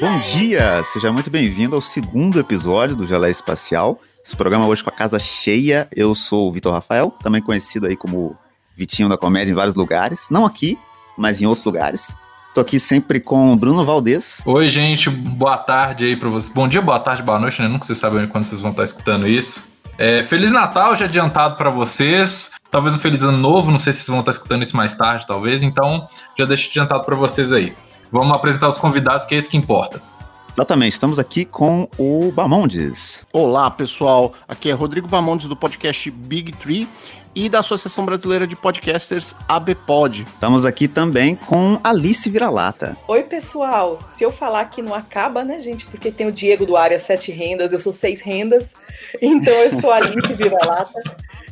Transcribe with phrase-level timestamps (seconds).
[0.00, 0.80] Bom dia!
[0.84, 4.00] Seja muito bem-vindo ao segundo episódio do Gelé Espacial.
[4.24, 5.88] Esse programa hoje com a casa cheia.
[5.92, 8.36] Eu sou o Vitor Rafael, também conhecido aí como
[8.76, 10.28] Vitinho da Comédia em vários lugares.
[10.30, 10.78] Não aqui,
[11.16, 12.14] mas em outros lugares.
[12.54, 14.40] Tô aqui sempre com o Bruno Valdez.
[14.46, 16.54] Oi, gente, boa tarde aí pra vocês.
[16.54, 17.66] Bom dia, boa tarde, boa noite, né?
[17.66, 19.68] Nunca vocês sabem quando vocês vão estar escutando isso.
[19.98, 22.52] É, Feliz Natal já adiantado para vocês.
[22.70, 25.26] Talvez um Feliz Ano Novo, não sei se vocês vão estar escutando isso mais tarde,
[25.26, 25.64] talvez.
[25.64, 27.74] Então, já deixo adiantado para vocês aí.
[28.10, 30.00] Vamos apresentar os convidados, que é isso que importa.
[30.52, 33.26] Exatamente, estamos aqui com o Bamondes.
[33.32, 34.32] Olá, pessoal.
[34.48, 36.88] Aqui é Rodrigo Bamondes do podcast Big Tree
[37.34, 40.22] e da Associação Brasileira de Podcasters ABPod.
[40.22, 42.96] Estamos aqui também com Alice Vira-Lata.
[43.06, 44.00] Oi, pessoal.
[44.08, 45.86] Se eu falar que não acaba, né, gente?
[45.86, 48.74] Porque tem o Diego do Área Sete Rendas, eu sou Seis Rendas.
[49.22, 51.00] Então eu sou a Alice Vira-Lata,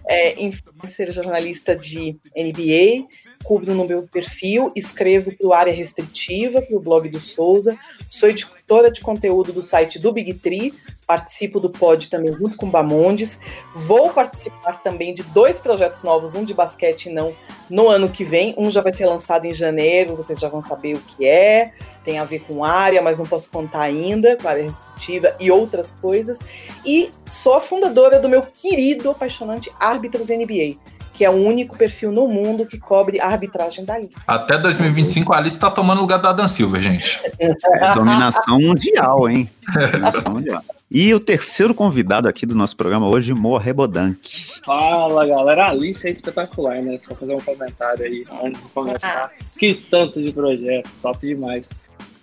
[0.08, 3.06] é, influencer jornalista de NBA,
[3.46, 7.78] cubro no meu perfil, escrevo para o Área Restritiva, para o blog do Souza,
[8.10, 10.74] sou editora de conteúdo do site do Big Tree,
[11.06, 13.38] participo do pod também junto com Bamondes,
[13.72, 17.32] vou participar também de dois projetos novos, um de basquete e não
[17.70, 20.96] no ano que vem, um já vai ser lançado em janeiro, vocês já vão saber
[20.96, 21.72] o que é,
[22.04, 25.92] tem a ver com área, mas não posso contar ainda, com área restritiva e outras
[26.00, 26.40] coisas,
[26.84, 30.76] e sou a fundadora do meu querido, apaixonante Árbitros NBA,
[31.16, 34.12] que é o único perfil no mundo que cobre a arbitragem da liga.
[34.26, 37.18] Até 2025 a Alice está tomando o lugar da Dan Silver, gente.
[37.38, 39.48] É dominação mundial, hein?
[39.74, 40.62] Dominação mundial.
[40.90, 44.60] E o terceiro convidado aqui do nosso programa hoje, Moa Rebodank.
[44.62, 46.98] Fala galera, a Alice é espetacular, né?
[46.98, 49.30] Só fazer um comentário aí antes de começar.
[49.58, 51.70] Que tanto de projeto, top demais.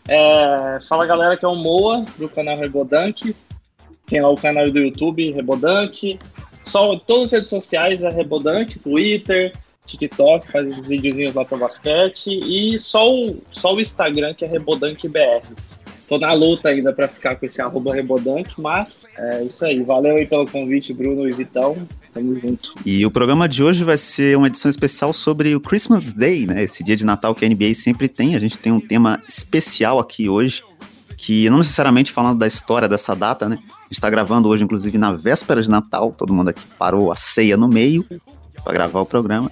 [0.07, 3.35] É, fala galera, que é o Moa do canal Rebodank.
[4.05, 6.19] Tem lá o canal do YouTube Rebodank.
[6.64, 9.53] Só todas as redes sociais é Rebodank, Twitter,
[9.86, 12.30] TikTok, faz uns videozinhos lá para basquete.
[12.30, 15.44] E só o, só o Instagram que é RebodankBR.
[16.07, 19.81] Tô na luta ainda para ficar com esse arroba Rebodank, mas é isso aí.
[19.81, 21.88] Valeu aí pelo convite, Bruno e Vitão.
[22.13, 22.73] Tamo junto.
[22.85, 26.63] E o programa de hoje vai ser uma edição especial sobre o Christmas Day, né?
[26.63, 28.35] Esse dia de Natal que a NBA sempre tem.
[28.35, 30.62] A gente tem um tema especial aqui hoje,
[31.25, 33.57] que não necessariamente falando da história dessa data, né?
[33.66, 36.13] A gente tá gravando hoje, inclusive, na véspera de Natal.
[36.17, 38.06] Todo mundo aqui parou a ceia no meio
[38.61, 39.50] para gravar o programa.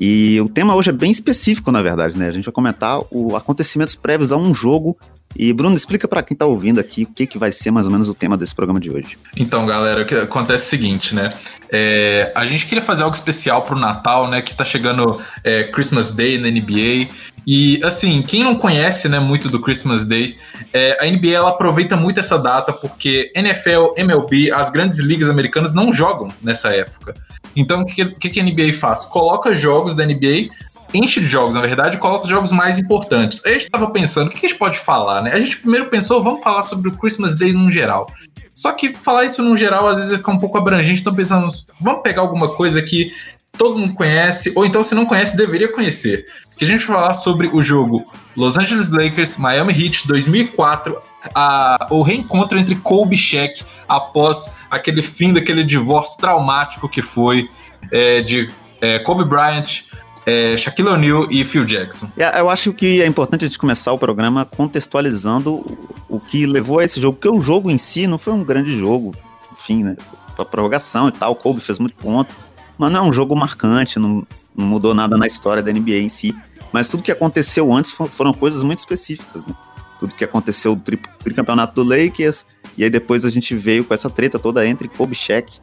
[0.00, 2.26] E o tema hoje é bem específico, na verdade, né?
[2.26, 4.96] A gente vai comentar os acontecimentos prévios a um jogo
[5.38, 7.92] e Bruno, explica para quem tá ouvindo aqui o que, que vai ser mais ou
[7.92, 9.18] menos o tema desse programa de hoje.
[9.36, 11.30] Então, galera, o que acontece é o seguinte, né?
[11.70, 14.40] É, a gente queria fazer algo especial pro Natal, né?
[14.40, 17.12] Que tá chegando é, Christmas Day na NBA.
[17.46, 20.36] E assim, quem não conhece né, muito do Christmas Day,
[20.72, 25.72] é, a NBA ela aproveita muito essa data porque NFL, MLB, as grandes ligas americanas
[25.72, 27.14] não jogam nessa época.
[27.54, 29.04] Então, o que, que, que a NBA faz?
[29.06, 30.48] Coloca jogos da NBA
[30.94, 33.44] enche de jogos, na verdade, e coloca os jogos mais importantes.
[33.44, 35.32] Aí a gente tava pensando, o que a gente pode falar, né?
[35.32, 38.06] A gente primeiro pensou, vamos falar sobre o Christmas Day no geral.
[38.54, 42.02] Só que falar isso no geral às vezes fica um pouco abrangente, então pensamos, vamos
[42.02, 43.12] pegar alguma coisa que
[43.56, 46.24] todo mundo conhece, ou então se não conhece, deveria conhecer.
[46.56, 48.02] Que a gente vai falar sobre o jogo
[48.34, 50.98] Los Angeles Lakers, Miami Heat 2004,
[51.34, 57.50] a, o reencontro entre Kobe e Shaq após aquele fim daquele divórcio traumático que foi
[57.90, 59.84] é, de é, Kobe Bryant,
[60.26, 62.10] é, Shaquille O'Neal e Phil Jackson.
[62.16, 65.62] Eu acho que é importante a gente começar o programa contextualizando
[66.08, 68.76] o que levou a esse jogo, porque o jogo em si não foi um grande
[68.76, 69.14] jogo,
[69.52, 69.96] enfim, né?
[70.34, 72.34] Pra prorrogação e tal, o Kobe fez muito ponto,
[72.76, 76.08] mas não é um jogo marcante, não, não mudou nada na história da NBA em
[76.08, 76.34] si.
[76.72, 79.54] Mas tudo que aconteceu antes foram coisas muito específicas, né?
[80.00, 80.82] Tudo que aconteceu do
[81.22, 82.44] tricampeonato do Lakers,
[82.76, 85.58] e aí depois a gente veio com essa treta toda entre Kobe e Shaq,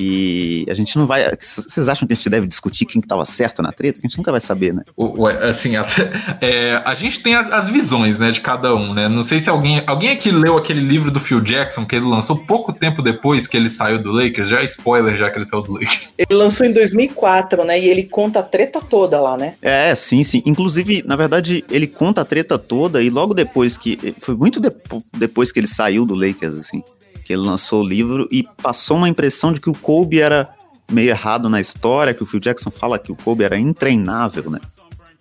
[0.00, 1.30] e a gente não vai.
[1.38, 3.98] Vocês acham que a gente deve discutir quem que estava certo na treta?
[3.98, 4.82] A gente nunca vai saber, né?
[4.98, 5.86] Ué, assim, a,
[6.40, 9.08] é, a gente tem as, as, visões, né, de cada um, né?
[9.08, 9.82] Não sei se alguém.
[9.86, 13.58] Alguém aqui leu aquele livro do Phil Jackson que ele lançou pouco tempo depois que
[13.58, 14.48] ele saiu do Lakers.
[14.48, 16.14] Já é spoiler, já que ele saiu do Lakers.
[16.16, 17.78] Ele lançou em 2004, né?
[17.78, 19.54] E ele conta a treta toda lá, né?
[19.60, 20.42] É, sim, sim.
[20.46, 24.14] Inclusive, na verdade, ele conta a treta toda e logo depois que.
[24.18, 24.70] Foi muito de,
[25.16, 26.82] depois que ele saiu do Lakers, assim
[27.30, 30.48] que ele lançou o livro e passou uma impressão de que o Kobe era
[30.90, 34.58] meio errado na história, que o Phil Jackson fala que o Kobe era intreinável, né?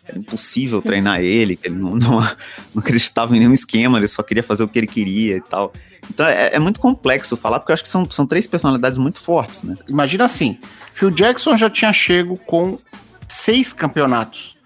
[0.04, 2.20] Era impossível treinar ele, que ele não, não,
[2.74, 5.72] não acreditava em nenhum esquema, ele só queria fazer o que ele queria e tal.
[6.10, 9.22] Então é, é, muito complexo falar, porque eu acho que são, são três personalidades muito
[9.22, 9.78] fortes, né?
[9.88, 10.58] Imagina assim,
[10.94, 12.80] Phil Jackson já tinha chego com
[13.28, 14.58] seis campeonatos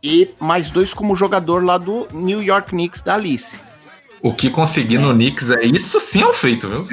[0.00, 3.60] e mais dois como jogador lá do New York Knicks da Alice.
[4.24, 6.86] O que conseguir no Knicks é isso sim é um feito, viu?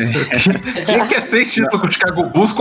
[0.85, 2.53] Tinha que é seis títulos com o Chicago Bulls,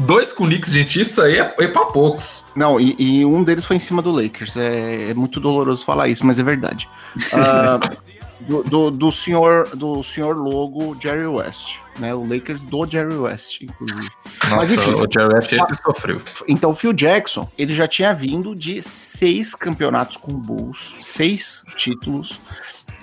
[0.00, 1.00] dois com o Knicks, gente.
[1.00, 2.44] Isso aí é, é pra poucos.
[2.52, 4.56] Não, e, e, um deles foi em cima do Lakers.
[4.56, 6.88] É, é muito doloroso falar isso, mas é verdade.
[7.16, 7.96] Uh,
[8.48, 12.12] do, do, do senhor do senhor logo Jerry West, né?
[12.12, 14.08] O Lakers do Jerry West, inclusive.
[14.42, 16.20] Nossa, Mas, enfim, o Jerry West esse sofreu.
[16.48, 21.62] Então o Phil Jackson, ele já tinha vindo de seis campeonatos com o Bulls, seis
[21.76, 22.40] títulos.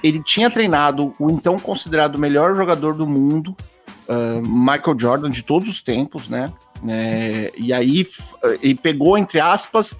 [0.03, 3.55] Ele tinha treinado o então considerado melhor jogador do mundo,
[4.07, 6.51] uh, Michael Jordan de todos os tempos, né?
[6.85, 8.05] É, e aí
[8.61, 9.97] ele pegou entre aspas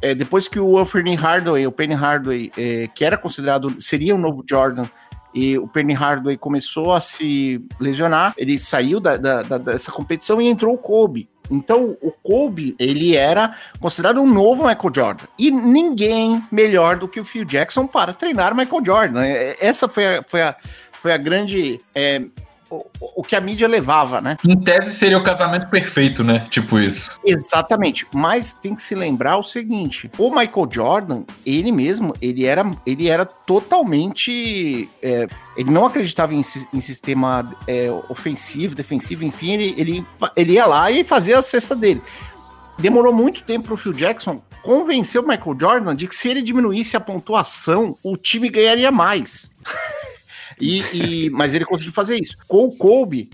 [0.00, 4.18] é, depois que o Penny Hardaway, o Penny Hardaway, é, que era considerado seria o
[4.18, 4.86] novo Jordan,
[5.34, 10.40] e o Penny Hardaway começou a se lesionar, ele saiu da, da, da, dessa competição
[10.40, 11.28] e entrou o Kobe.
[11.50, 15.24] Então, o Kobe, ele era considerado um novo Michael Jordan.
[15.38, 19.24] E ninguém melhor do que o Phil Jackson para treinar Michael Jordan.
[19.24, 20.56] É, essa foi a, foi a,
[20.92, 22.22] foi a grande é,
[22.70, 24.36] o, que a mídia levava, né?
[24.44, 26.46] Em tese seria o casamento perfeito, né?
[26.50, 27.16] Tipo isso.
[27.24, 28.06] Exatamente.
[28.14, 33.08] Mas tem que se lembrar o seguinte: o Michael Jordan, ele mesmo, ele era, ele
[33.08, 34.88] era totalmente.
[35.02, 35.26] É,
[35.56, 36.42] ele não acreditava em,
[36.72, 40.06] em sistema é, ofensivo, defensivo, enfim, ele, ele,
[40.36, 42.02] ele ia lá e fazia a cesta dele.
[42.78, 46.96] Demorou muito tempo pro Phil Jackson convencer o Michael Jordan de que se ele diminuísse
[46.96, 49.50] a pontuação, o time ganharia mais.
[50.60, 52.36] E, e, mas ele conseguiu fazer isso.
[52.46, 53.30] Com o Kobe,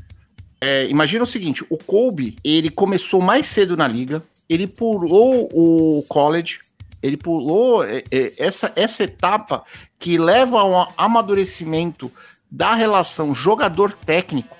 [0.60, 6.02] é, imagina o seguinte: o Kobe ele começou mais cedo na liga, ele pulou o
[6.08, 6.60] college,
[7.02, 9.64] ele pulou é, é, essa, essa etapa
[9.98, 12.10] que leva ao amadurecimento
[12.50, 14.53] da relação jogador-técnico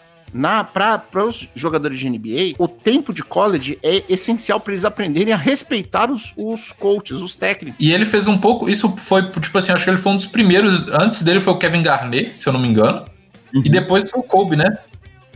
[0.72, 5.36] para os jogadores de NBA, o tempo de college é essencial para eles aprenderem a
[5.36, 7.78] respeitar os, os coaches, os técnicos.
[7.78, 10.26] E ele fez um pouco, isso foi, tipo assim, acho que ele foi um dos
[10.26, 13.04] primeiros, antes dele foi o Kevin Garnett, se eu não me engano,
[13.54, 13.62] uhum.
[13.64, 14.76] e depois foi o Kobe, né?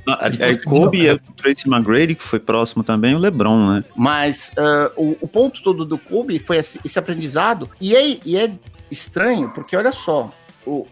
[0.09, 3.85] Ah, é, Kobe e o Tracy McGrady, que foi próximo também, o LeBron, né?
[3.95, 8.37] Mas uh, o, o, ponto todo do Kobe foi esse, esse aprendizado, e é, e
[8.37, 8.51] é
[8.91, 10.33] estranho, porque olha só,
[10.67, 10.87] o,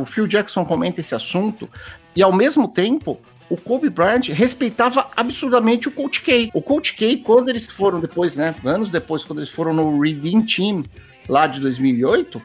[0.00, 1.68] o Phil Jackson comenta esse assunto,
[2.14, 3.20] e ao mesmo tempo,
[3.52, 6.50] o Kobe Bryant respeitava absurdamente o Coach K.
[6.54, 10.40] O Coach K, quando eles foram depois, né, anos depois, quando eles foram no Redeem
[10.40, 10.84] Team
[11.28, 12.40] lá de 2008,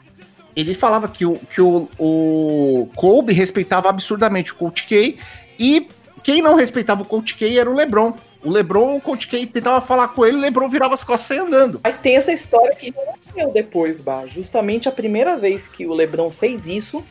[0.54, 5.18] ele falava que o, que o, o Kobe respeitava absurdamente o Coach K
[5.57, 5.88] e
[6.21, 8.13] quem não respeitava o Coach K era o LeBron.
[8.44, 11.39] O LeBron, o Coach K tentava falar com ele, o LeBron virava as costas e
[11.39, 11.80] andando.
[11.86, 12.94] Mas tem essa história que
[13.33, 14.25] não depois, Bah.
[14.25, 17.01] Justamente a primeira vez que o LeBron fez isso,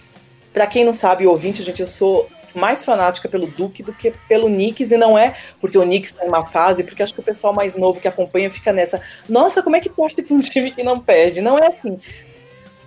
[0.52, 4.48] para quem não sabe, ouvinte, gente, eu sou mais fanática pelo Duke do que pelo
[4.48, 7.22] Knicks, e não é porque o Knicks está em uma fase, porque acho que o
[7.22, 10.70] pessoal mais novo que acompanha fica nessa, nossa, como é que torce com um time
[10.70, 11.40] que não perde?
[11.40, 11.98] Não é assim.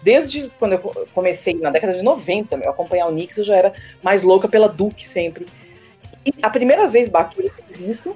[0.01, 3.73] Desde quando eu comecei na década de 90, meu, acompanhar o Knicks, eu já era
[4.01, 5.45] mais louca pela Duke sempre.
[6.25, 8.15] E a primeira vez, fez isso,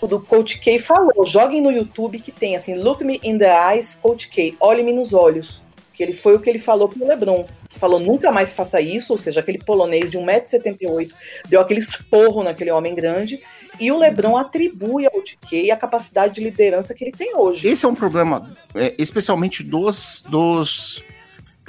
[0.00, 3.50] o do Coach K falou, joguem no YouTube que tem assim, look me in the
[3.50, 5.62] eyes, Coach K, olhe-me nos olhos.
[6.00, 7.44] Que ele foi o que ele falou pro LeBron
[7.76, 11.10] falou nunca mais faça isso, ou seja, aquele polonês de 1,78m
[11.46, 13.38] deu aquele esporro naquele homem grande,
[13.78, 17.68] e o Lebron atribui ao DK a capacidade de liderança que ele tem hoje.
[17.68, 21.04] Esse é um problema, é, especialmente dos, dos,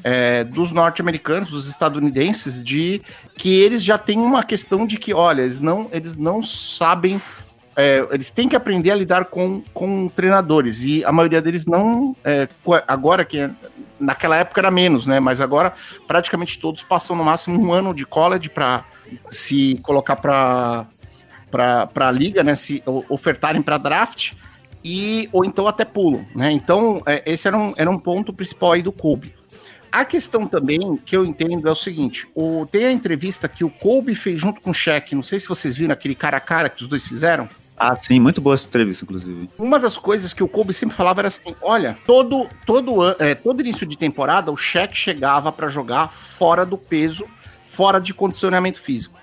[0.02, 3.02] é, dos norte-americanos, dos estadunidenses, de
[3.36, 7.22] que eles já têm uma questão de que, olha, eles não, eles não sabem
[7.76, 12.16] é, eles têm que aprender a lidar com, com treinadores e a maioria deles não.
[12.24, 12.48] É,
[12.86, 13.50] agora que
[14.02, 15.20] naquela época era menos, né?
[15.20, 15.74] Mas agora
[16.08, 18.84] praticamente todos passam no máximo um ano de college para
[19.30, 20.86] se colocar para
[21.50, 22.56] para a liga, né?
[22.56, 24.34] Se ofertarem para draft
[24.84, 26.52] e ou então até pulo, né?
[26.52, 29.34] Então é, esse era um, era um ponto principal aí do Kobe.
[29.92, 33.70] A questão também que eu entendo é o seguinte: o, tem a entrevista que o
[33.70, 36.70] Kobe fez junto com o Shaq, não sei se vocês viram aquele cara a cara
[36.70, 37.50] que os dois fizeram.
[37.84, 39.50] Ah, sim, muito boa essa entrevista, inclusive.
[39.58, 43.60] Uma das coisas que o Kobe sempre falava era assim: olha, todo, todo, é, todo
[43.60, 47.26] início de temporada, o Shaq chegava para jogar fora do peso,
[47.66, 49.20] fora de condicionamento físico.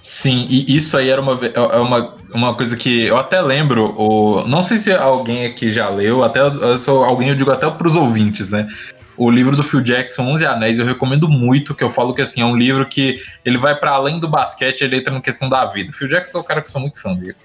[0.00, 3.94] Sim, e isso aí era uma, é, é uma, uma coisa que eu até lembro,
[3.94, 6.40] o, não sei se alguém aqui já leu, até
[6.78, 8.66] sou alguém eu digo até para os ouvintes, né?
[9.14, 12.40] O livro do Phil Jackson, 11 Anéis, eu recomendo muito, que eu falo que assim,
[12.40, 15.66] é um livro que ele vai para além do basquete, ele entra na questão da
[15.66, 15.92] vida.
[15.92, 17.36] Phil Jackson é um cara que eu sou muito fã dele.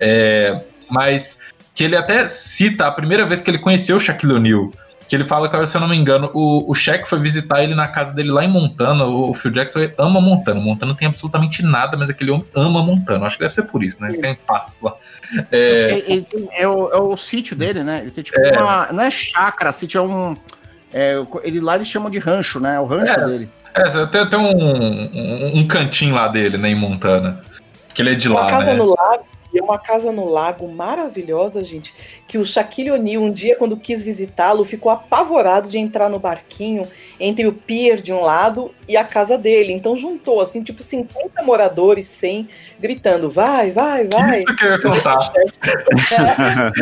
[0.00, 1.40] É, mas
[1.74, 4.70] que ele até cita a primeira vez que ele conheceu o Shaquille O'Neal.
[5.08, 7.74] Que ele fala que, se eu não me engano, o, o Shaq foi visitar ele
[7.74, 9.04] na casa dele lá em Montana.
[9.04, 10.60] O, o Phil Jackson ama Montana.
[10.60, 13.24] Montana tem absolutamente nada, mas aquele homem ama Montana.
[13.24, 14.10] Acho que deve ser por isso, né?
[14.10, 14.94] Ele tem paz lá.
[15.50, 18.00] É, ele, ele, é, o, é o sítio dele, né?
[18.02, 18.60] Ele tem tipo é.
[18.60, 18.92] uma.
[18.92, 20.36] Não é chácara, sítio é um.
[20.92, 22.74] É, ele lá eles chamam de rancho, né?
[22.76, 23.48] É o rancho é, dele.
[23.74, 27.40] É, tem, tem um, um, um, cantinho lá dele, né, em Montana.
[27.94, 28.50] Que ele é de uma lá.
[28.50, 28.74] Casa né?
[28.74, 29.24] no lago
[29.58, 31.94] é uma casa no lago maravilhosa, gente.
[32.26, 36.86] Que o Shaquille O'Neal, um dia, quando quis visitá-lo, ficou apavorado de entrar no barquinho
[37.18, 39.72] entre o pier de um lado e a casa dele.
[39.72, 42.48] Então juntou, assim, tipo 50 moradores, 100,
[42.78, 44.38] gritando: vai, vai, vai.
[44.38, 45.18] Isso que eu ia contar.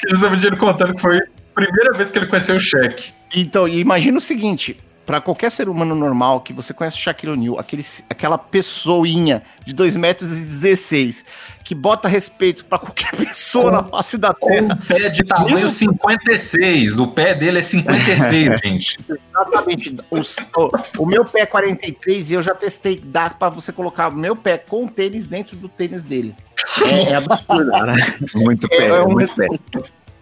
[0.00, 1.22] que justamente contando que foi a
[1.54, 3.12] primeira vez que ele conheceu o cheque.
[3.34, 4.76] Então, imagina o seguinte:
[5.10, 9.96] para qualquer ser humano normal que você conhece Shaquille O'Neal, aquele, aquela pessoinha de 2
[9.96, 11.24] metros e 16
[11.64, 14.72] que bota respeito para qualquer pessoa na face da terra.
[14.72, 15.70] Um pé de tamanho Mesmo...
[15.70, 18.98] 56, o pé dele é 56, gente.
[19.08, 19.96] Exatamente.
[20.12, 24.10] O, o, o, meu pé é 43 e eu já testei, dá para você colocar
[24.10, 26.36] o meu pé com o tênis dentro do tênis dele.
[26.84, 27.70] É, é absurdo.
[27.70, 27.94] Cara.
[28.36, 29.48] Muito pé, é, é muito pé.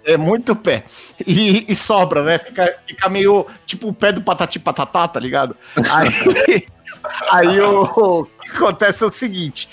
[0.09, 0.85] É muito pé.
[1.27, 2.39] E, e, sobra, né?
[2.39, 5.55] Fica, fica meio tipo o pé do patati patatá, tá ligado?
[5.77, 6.67] Aí,
[7.31, 9.69] aí o, o que acontece é o seguinte: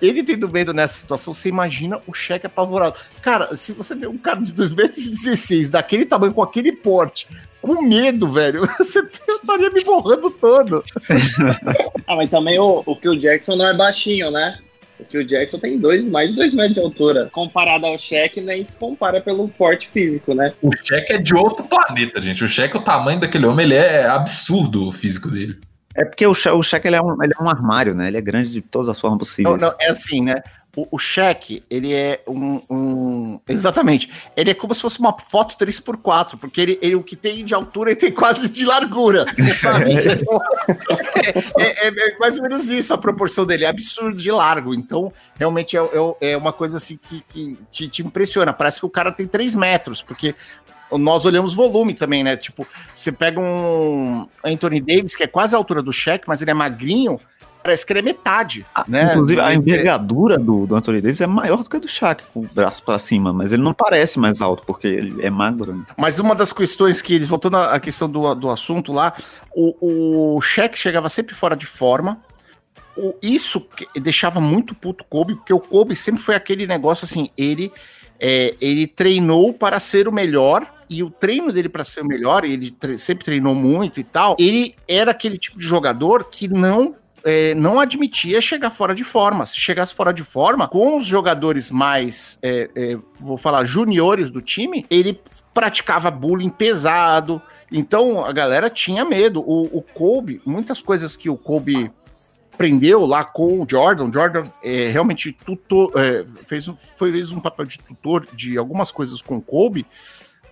[0.00, 2.98] ele tendo medo nessa situação, você imagina o cheque apavorado.
[3.20, 7.28] Cara, se você vê um cara de 2,16 metros daquele tamanho, com aquele porte,
[7.60, 10.82] com medo, velho, você estaria me borrando todo.
[12.06, 14.58] ah, mas também o, o Phil Jackson não é baixinho, né?
[14.96, 17.28] Porque o Jackson tem dois, mais de 2 metros de altura.
[17.32, 20.50] Comparado ao Shaq, nem se compara pelo porte físico, né?
[20.62, 22.42] O Shaq é de outro planeta, gente.
[22.42, 25.58] O Shaq, o tamanho daquele homem, ele é absurdo o físico dele.
[25.94, 28.08] É porque o Shaq, o Shaq ele é, um, ele é um armário, né?
[28.08, 29.60] Ele é grande de todas as formas possíveis.
[29.60, 30.42] Não, não, é assim, né?
[30.76, 34.12] O, o cheque, ele é um, um, Exatamente.
[34.36, 37.54] Ele é como se fosse uma foto 3x4, porque ele, ele o que tem de
[37.54, 39.24] altura ele tem quase de largura.
[39.58, 39.94] Sabe?
[41.58, 43.64] é, é, é, mais ou menos isso a proporção dele.
[43.64, 44.74] É absurdo de largo.
[44.74, 48.52] Então, realmente é, é, é uma coisa assim que, que te, te impressiona.
[48.52, 50.34] Parece que o cara tem 3 metros, porque
[50.92, 52.36] nós olhamos volume também, né?
[52.36, 56.50] Tipo, você pega um Anthony Davis, que é quase a altura do cheque, mas ele
[56.50, 57.18] é magrinho
[57.66, 58.64] parece que ele é metade.
[58.72, 59.10] Ah, né?
[59.10, 62.40] Inclusive, a envergadura do, do Anthony Davis é maior do que a do Shaq, com
[62.40, 65.74] o braço para cima, mas ele não parece mais alto, porque ele é magro.
[65.74, 65.84] Né?
[65.96, 69.12] Mas uma das questões que eles, voltando à questão do, do assunto lá,
[69.52, 72.20] o, o Shaq chegava sempre fora de forma,
[72.96, 73.66] o, isso
[74.00, 77.72] deixava muito puto o Kobe, porque o Kobe sempre foi aquele negócio assim, ele,
[78.20, 82.44] é, ele treinou para ser o melhor, e o treino dele para ser o melhor,
[82.44, 86.94] ele tre sempre treinou muito e tal, ele era aquele tipo de jogador que não
[87.26, 89.44] é, não admitia chegar fora de forma.
[89.46, 94.40] Se chegasse fora de forma, com os jogadores mais, é, é, vou falar, juniores do
[94.40, 95.20] time, ele
[95.52, 97.42] praticava bullying pesado.
[97.70, 99.40] Então a galera tinha medo.
[99.40, 101.90] O, o Kobe, muitas coisas que o Kobe
[102.54, 104.12] aprendeu lá com o Jordan.
[104.12, 109.38] Jordan é, realmente tutor, é, fez, fez um papel de tutor de algumas coisas com
[109.38, 109.84] o Kobe.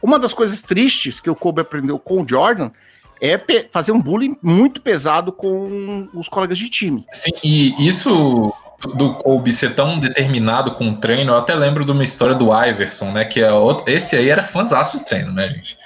[0.02, 2.72] Uma das coisas tristes que o Kobe aprendeu com o Jordan
[3.20, 3.40] é
[3.70, 7.04] fazer um bullying muito pesado com os colegas de time.
[7.12, 8.52] Sim, e isso
[8.94, 12.50] do Kobe ser tão determinado com o treino, eu até lembro de uma história do
[12.52, 13.24] Iverson, né?
[13.24, 15.78] Que é outro, esse aí era fãzaço do treino, né, gente?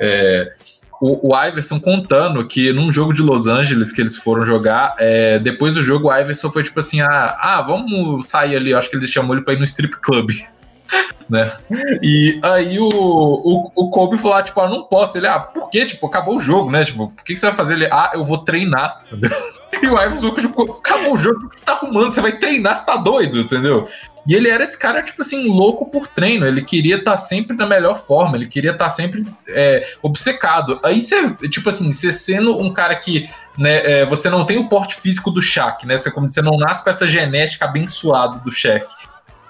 [0.00, 0.52] É,
[1.00, 5.38] o, o, Iverson contando que num jogo de Los Angeles que eles foram jogar, é,
[5.38, 8.74] depois do jogo o Iverson foi tipo assim: ah, ah, vamos sair ali.
[8.74, 10.30] Acho que eles chamou ele pra ir no strip club
[11.28, 11.52] né?
[12.02, 15.16] E aí o, o, o Kobe falou, ah, tipo, ah, não posso.
[15.18, 15.84] Ele, ah, por quê?
[15.84, 16.84] Tipo, acabou o jogo, né?
[16.84, 17.74] Tipo, o que, você vai fazer?
[17.74, 19.30] Ele, ah, eu vou treinar, entendeu?
[19.82, 22.12] E o Iverson, tipo, acabou o jogo, o que você tá arrumando?
[22.12, 23.88] Você vai treinar, você tá doido, entendeu?
[24.24, 26.46] E ele era esse cara, tipo assim, louco por treino.
[26.46, 30.78] Ele queria estar tá sempre na melhor forma, ele queria estar tá sempre é, obcecado.
[30.84, 34.68] Aí você, tipo assim, você sendo um cara que né, é, você não tem o
[34.68, 35.98] porte físico do Shaq, né?
[35.98, 38.86] Você, como você não nasce com essa genética abençoada do Shaq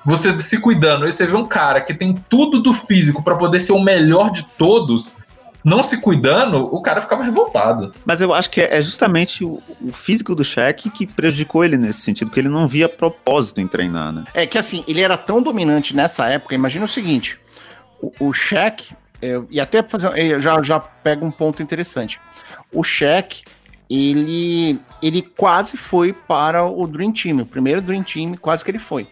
[0.05, 3.61] você se cuidando, aí você vê um cara que tem tudo do físico para poder
[3.61, 5.19] ser o melhor de todos,
[5.65, 7.93] não se cuidando, o cara ficava revoltado.
[8.05, 12.03] Mas eu acho que é justamente o, o físico do Shaq que prejudicou ele nesse
[12.03, 14.25] sentido, que ele não via propósito em treinar, né?
[14.35, 17.39] É que assim, ele era tão dominante nessa época, imagina o seguinte,
[18.01, 22.21] o, o Shaq, é, e até fazer, já, já pega um ponto interessante,
[22.71, 23.43] o Shaq,
[23.89, 28.79] ele, ele quase foi para o Dream Team, o primeiro Dream Team, quase que ele
[28.79, 29.09] foi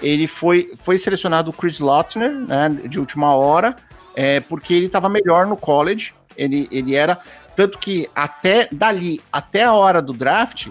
[0.00, 3.76] ele foi, foi selecionado o Chris Lautner, né, de última hora,
[4.14, 7.18] é, porque ele estava melhor no college, ele, ele era,
[7.56, 10.68] tanto que até dali, até a hora do draft,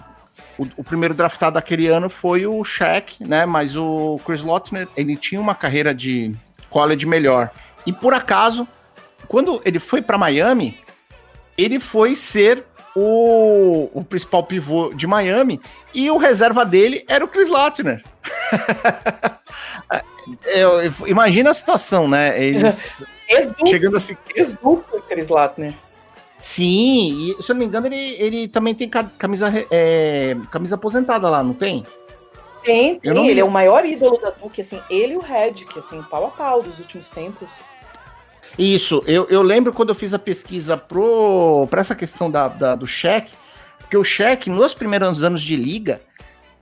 [0.58, 5.16] o, o, primeiro draftado daquele ano foi o Shaq, né, mas o Chris Lautner, ele
[5.16, 6.34] tinha uma carreira de
[6.70, 7.50] college melhor,
[7.86, 8.66] e por acaso,
[9.28, 10.78] quando ele foi para Miami,
[11.56, 12.64] ele foi ser
[12.94, 15.60] o, o principal pivô de Miami
[15.94, 17.48] e o reserva dele era o Chris
[20.46, 22.42] eu, imagina a situação, né?
[22.42, 23.04] Eles
[23.66, 24.16] chegando assim.
[24.34, 25.74] Ex-duplo Chris Lattner.
[26.38, 31.30] Sim, e se eu não me engano, ele, ele também tem camisa, é, camisa aposentada
[31.30, 31.86] lá, não tem?
[32.64, 36.02] Tem, tem ele é o maior ídolo da Duke, assim, ele e o Redick, assim,
[36.02, 37.48] pau a pau dos últimos tempos.
[38.58, 42.86] Isso, eu, eu lembro quando eu fiz a pesquisa para essa questão da, da, do
[42.86, 43.34] cheque,
[43.78, 46.00] porque o cheque, nos primeiros anos de liga,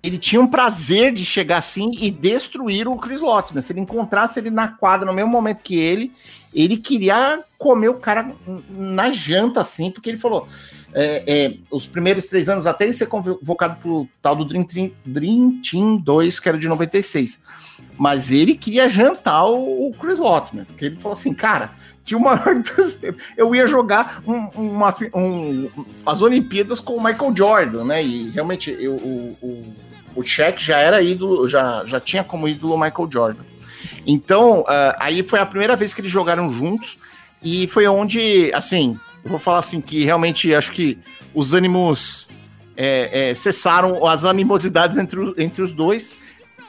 [0.02, 3.60] ele tinha um prazer de chegar assim e destruir o Chris Lott, né?
[3.60, 6.12] Se ele encontrasse ele na quadra no mesmo momento que ele,
[6.54, 8.32] ele queria comer o cara
[8.68, 10.48] na janta, assim, porque ele falou:
[10.92, 14.92] é, é, os primeiros três anos, até ele ser convocado pro tal do Dream, Dream,
[15.04, 17.40] Dream Team 2, que era de 96.
[17.96, 20.18] Mas ele queria jantar o, Chris
[20.52, 20.64] né?
[20.66, 21.70] Porque ele falou assim, cara,
[22.02, 22.18] tinha
[22.76, 23.00] dos
[23.36, 25.68] Eu ia jogar um, uma, um,
[26.04, 28.02] as Olimpíadas com o Michael Jordan, né?
[28.02, 29.74] E realmente eu, o, o,
[30.16, 33.44] o Shaq já era ídolo, já, já tinha como ídolo o Michael Jordan.
[34.06, 36.98] Então, uh, aí foi a primeira vez que eles jogaram juntos
[37.42, 40.98] e foi onde, assim, eu vou falar assim que realmente acho que
[41.34, 42.28] os ânimos
[42.76, 46.10] é, é, cessaram, as animosidades entre, entre os dois.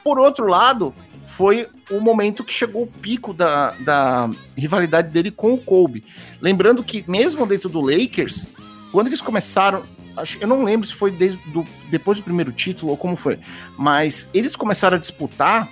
[0.04, 5.54] Por outro lado, foi o momento que chegou o pico da, da rivalidade dele com
[5.54, 6.04] o Kobe.
[6.40, 8.46] Lembrando que, mesmo dentro do Lakers,
[8.90, 9.82] quando eles começaram.
[10.38, 13.38] Eu não lembro se foi desde do, depois do primeiro título ou como foi,
[13.78, 15.66] mas eles começaram a disputar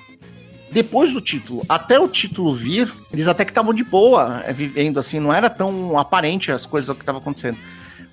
[0.70, 5.00] depois do título, até o título vir, eles até que estavam de boa é, vivendo
[5.00, 7.58] assim, não era tão aparente as coisas que estavam acontecendo.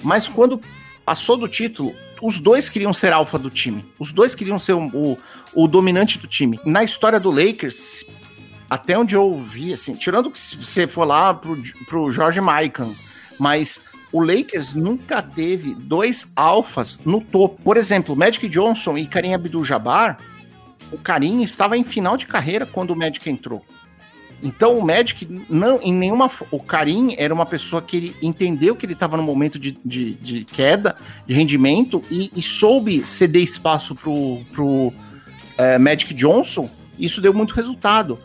[0.02, 0.60] Mas quando
[1.06, 3.86] passou do título, os dois queriam ser alfa do time.
[4.00, 5.18] Os dois queriam ser o, o,
[5.54, 6.60] o dominante do time.
[6.66, 8.06] Na história do Lakers,
[8.70, 12.90] até onde eu vi, assim, tirando que você for lá pro, pro George Mikan,
[13.40, 13.80] mas
[14.12, 17.62] o Lakers nunca teve dois alfas no topo.
[17.62, 20.18] Por exemplo, Magic Johnson e Karim Abdul-Jabbar
[20.92, 23.64] o Karim estava em final de carreira quando o Magic entrou.
[24.42, 28.86] Então o Magic não em nenhuma o Karim era uma pessoa que ele entendeu que
[28.86, 33.96] ele estava no momento de, de, de, queda de rendimento e, e, soube ceder espaço
[33.96, 34.94] pro, pro
[35.58, 36.70] é, Magic Johnson.
[37.00, 38.20] Isso deu muito resultado.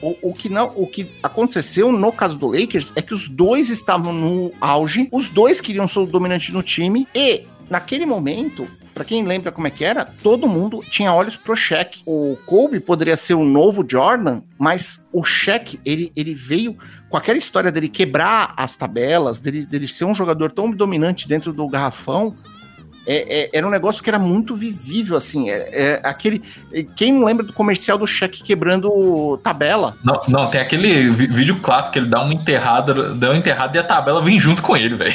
[0.00, 3.68] O, o, que não, o que aconteceu no caso do Lakers é que os dois
[3.68, 8.66] estavam no auge, os dois queriam ser o dominante no time e naquele momento
[8.98, 12.02] para quem lembra como é que era, todo mundo tinha olhos pro Shaq.
[12.04, 16.76] O Kobe poderia ser o novo Jordan, mas o Shaq, ele, ele veio
[17.08, 21.52] com aquela história dele quebrar as tabelas, dele, dele ser um jogador tão dominante dentro
[21.52, 22.34] do garrafão,
[23.06, 25.48] é, é, era um negócio que era muito visível, assim.
[25.48, 26.42] É, é, aquele.
[26.96, 29.96] Quem não lembra do comercial do Shaq quebrando tabela?
[30.02, 33.80] Não, não, tem aquele vídeo clássico que ele dá uma enterrada, dá uma enterrada e
[33.80, 35.14] a tabela vem junto com ele, velho.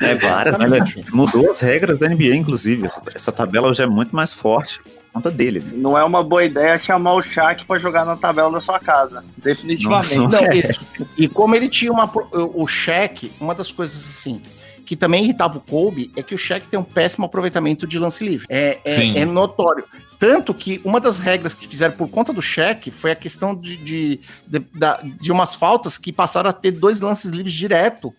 [0.00, 1.04] É, várias, né?
[1.12, 2.86] Mudou as regras da NBA, inclusive.
[2.86, 5.60] Essa, essa tabela já é muito mais forte por conta dele.
[5.60, 5.72] Né?
[5.74, 9.24] Não é uma boa ideia chamar o Shaq para jogar na tabela da sua casa.
[9.36, 10.16] Definitivamente.
[10.16, 10.80] Não, não, isso.
[11.16, 12.10] E como ele tinha uma.
[12.32, 14.40] O Shaq, uma das coisas assim
[14.88, 18.24] que também irritava o Kobe é que o Shaq tem um péssimo aproveitamento de lance
[18.24, 18.46] livre.
[18.48, 19.84] É, é, é, notório.
[20.18, 23.76] Tanto que uma das regras que fizeram por conta do Shaq foi a questão de,
[23.76, 28.14] de, de, de, de umas faltas que passaram a ter dois lances livres direto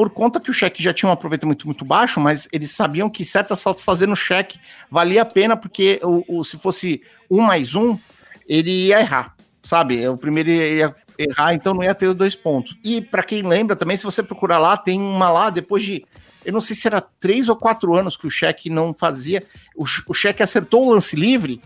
[0.00, 3.22] por conta que o cheque já tinha um aproveitamento muito baixo, mas eles sabiam que
[3.22, 4.58] certas faltas fazendo cheque
[4.90, 7.98] valia a pena, porque o, o, se fosse um mais um,
[8.48, 10.08] ele ia errar, sabe?
[10.08, 12.78] O primeiro ia errar, então não ia ter dois pontos.
[12.82, 16.02] E para quem lembra também, se você procurar lá, tem uma lá, depois de
[16.46, 19.42] eu não sei se era três ou quatro anos que o cheque não fazia,
[19.76, 21.60] o cheque acertou o lance livre,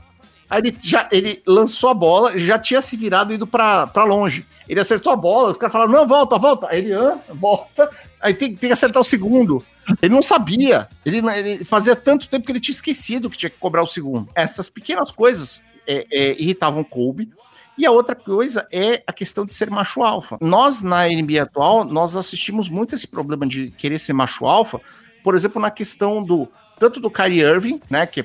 [0.49, 4.47] aí ele já ele lançou a bola, já tinha se virado indo para longe.
[4.69, 6.69] Ele acertou a bola, os caras falaram, não, volta, volta.
[6.71, 7.91] Aí ele, ah, volta.
[8.21, 9.63] Aí tem, tem que acertar o segundo.
[10.01, 10.89] Ele não sabia.
[11.05, 14.29] Ele, ele, fazia tanto tempo que ele tinha esquecido que tinha que cobrar o segundo.
[14.35, 17.31] Essas pequenas coisas é, é, irritavam Kobe.
[17.77, 20.39] E a outra coisa é a questão de ser macho alfa.
[20.41, 24.81] Nós, na NBA atual, nós assistimos muito esse problema de querer ser macho alfa,
[25.25, 28.25] por exemplo, na questão do tanto do Kyrie Irving, né, que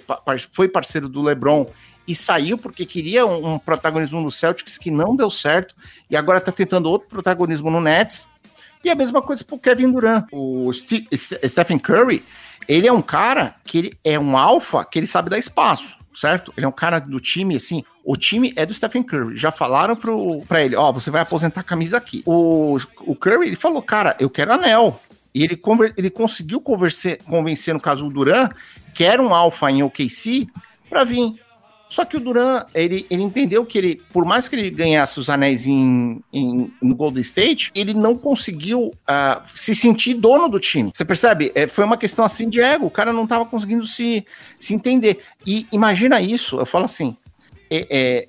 [0.52, 1.68] foi parceiro do LeBron
[2.10, 5.76] e saiu porque queria um, um, protagonismo no Celtics que não deu certo
[6.10, 8.28] e agora tá tentando outro protagonismo no Nets.
[8.84, 10.26] E a mesma coisa pro Kevin Durant.
[10.32, 11.08] O St
[11.46, 12.24] Stephen Curry,
[12.68, 16.52] ele é um cara que ele é um alfa que ele sabe dar espaço, certo?
[16.58, 19.38] Ele é um cara do time, assim, o time é do Stephen Curry.
[19.38, 22.24] Já falaram pro, pra ele, ó, oh, você vai aposentar a camisa aqui.
[22.26, 25.00] O, o Curry, ele falou, cara, eu quero anel.
[25.32, 25.62] E ele,
[25.96, 27.20] ele conseguiu convencer,
[27.72, 28.50] no caso, o Duran,
[28.96, 30.48] que era um alfa em OKC,
[30.90, 31.40] para vir.
[31.90, 35.28] Só que o Duran, ele, ele entendeu que ele, por mais que ele ganhasse os
[35.28, 40.92] anéis em, em no Golden State, ele não conseguiu uh, se sentir dono do time.
[40.94, 41.52] Você percebe?
[41.56, 42.86] É, foi uma questão assim de ego.
[42.86, 44.24] O cara não estava conseguindo se,
[44.60, 45.20] se entender.
[45.48, 46.60] E imagina isso.
[46.60, 47.18] Eu falo assim:
[47.72, 48.28] é, é,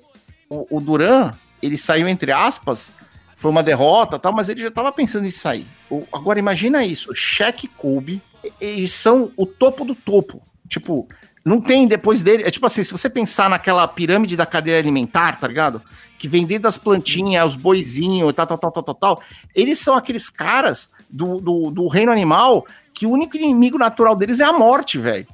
[0.49, 2.91] o, o Duran, ele saiu entre aspas,
[3.37, 5.67] foi uma derrota tal, mas ele já estava pensando em sair.
[5.87, 8.23] O, agora imagina isso: Shaq e Kobe,
[8.59, 10.41] eles são o topo do topo.
[10.67, 11.07] Tipo,
[11.43, 12.43] Não tem depois dele.
[12.43, 15.81] É tipo assim, se você pensar naquela pirâmide da cadeia alimentar, tá ligado?
[16.19, 19.21] Que vem desde as plantinhas, os boizinhos, tal, tal, tal, tal, tal, tal.
[19.55, 24.39] Eles são aqueles caras do, do, do reino animal que o único inimigo natural deles
[24.39, 25.25] é a morte, velho.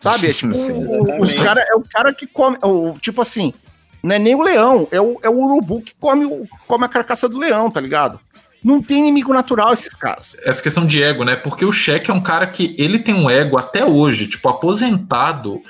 [0.00, 0.28] Sabe?
[0.28, 2.58] É tipo, Sim, o- os cara, é o cara que come.
[2.60, 3.54] O, tipo assim,
[4.02, 6.88] não é nem o leão, é o, é o urubu que come, o, come a
[6.88, 8.18] carcaça do leão, tá ligado?
[8.62, 10.36] Não tem inimigo natural esses caras.
[10.44, 11.36] Essa questão de ego, né?
[11.36, 15.60] Porque o Shaq é um cara que ele tem um ego até hoje, tipo, aposentado.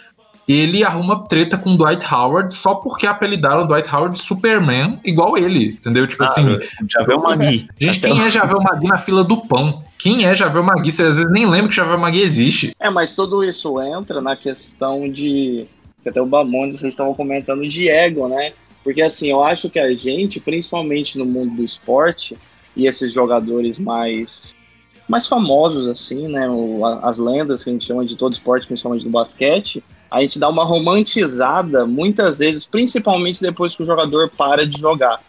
[0.46, 5.38] Ele arruma treta com o Dwight Howard só porque apelidaram o Dwight Howard Superman igual
[5.38, 6.06] ele, entendeu?
[6.06, 6.58] Tipo assim,
[6.90, 7.68] Já vê o Magui.
[7.78, 9.84] gente, Até quem é Javel Magui na fila do pão?
[9.96, 10.90] Quem é Javel Magui?
[10.90, 12.74] Você às vezes nem lembra que Javel Magui existe.
[12.80, 15.66] É, mas tudo isso entra na questão de.
[16.02, 18.52] Que até o Bamondes vocês estavam comentando de ego, né?
[18.82, 22.36] Porque assim, eu acho que a gente, principalmente no mundo do esporte,
[22.76, 24.54] e esses jogadores mais.
[25.08, 26.48] Mais famosos, assim, né?
[26.48, 30.38] o- as lendas que a gente chama de todo esporte, principalmente do basquete, a gente
[30.38, 35.20] dá uma romantizada muitas vezes, principalmente depois que o jogador para de jogar.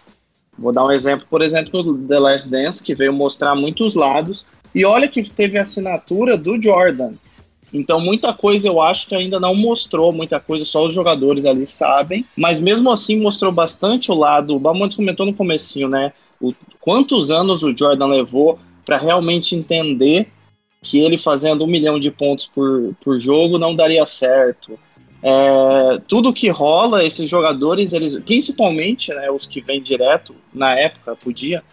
[0.57, 4.45] Vou dar um exemplo, por exemplo, do The Last Dance, que veio mostrar muitos lados.
[4.73, 7.11] E olha que teve a assinatura do Jordan.
[7.73, 11.65] Então, muita coisa eu acho que ainda não mostrou, muita coisa só os jogadores ali
[11.65, 12.23] sabem.
[12.37, 14.55] Mas mesmo assim mostrou bastante o lado.
[14.55, 16.13] O Bamontes comentou no comecinho, né?
[16.83, 20.27] Quantos anos o Jordan levou para realmente entender
[20.81, 24.77] que ele fazendo um milhão de pontos por, por jogo não daria certo.
[25.23, 31.15] É, tudo que rola, esses jogadores, eles, principalmente né, os que vêm direto, na época,
[31.15, 31.63] podia,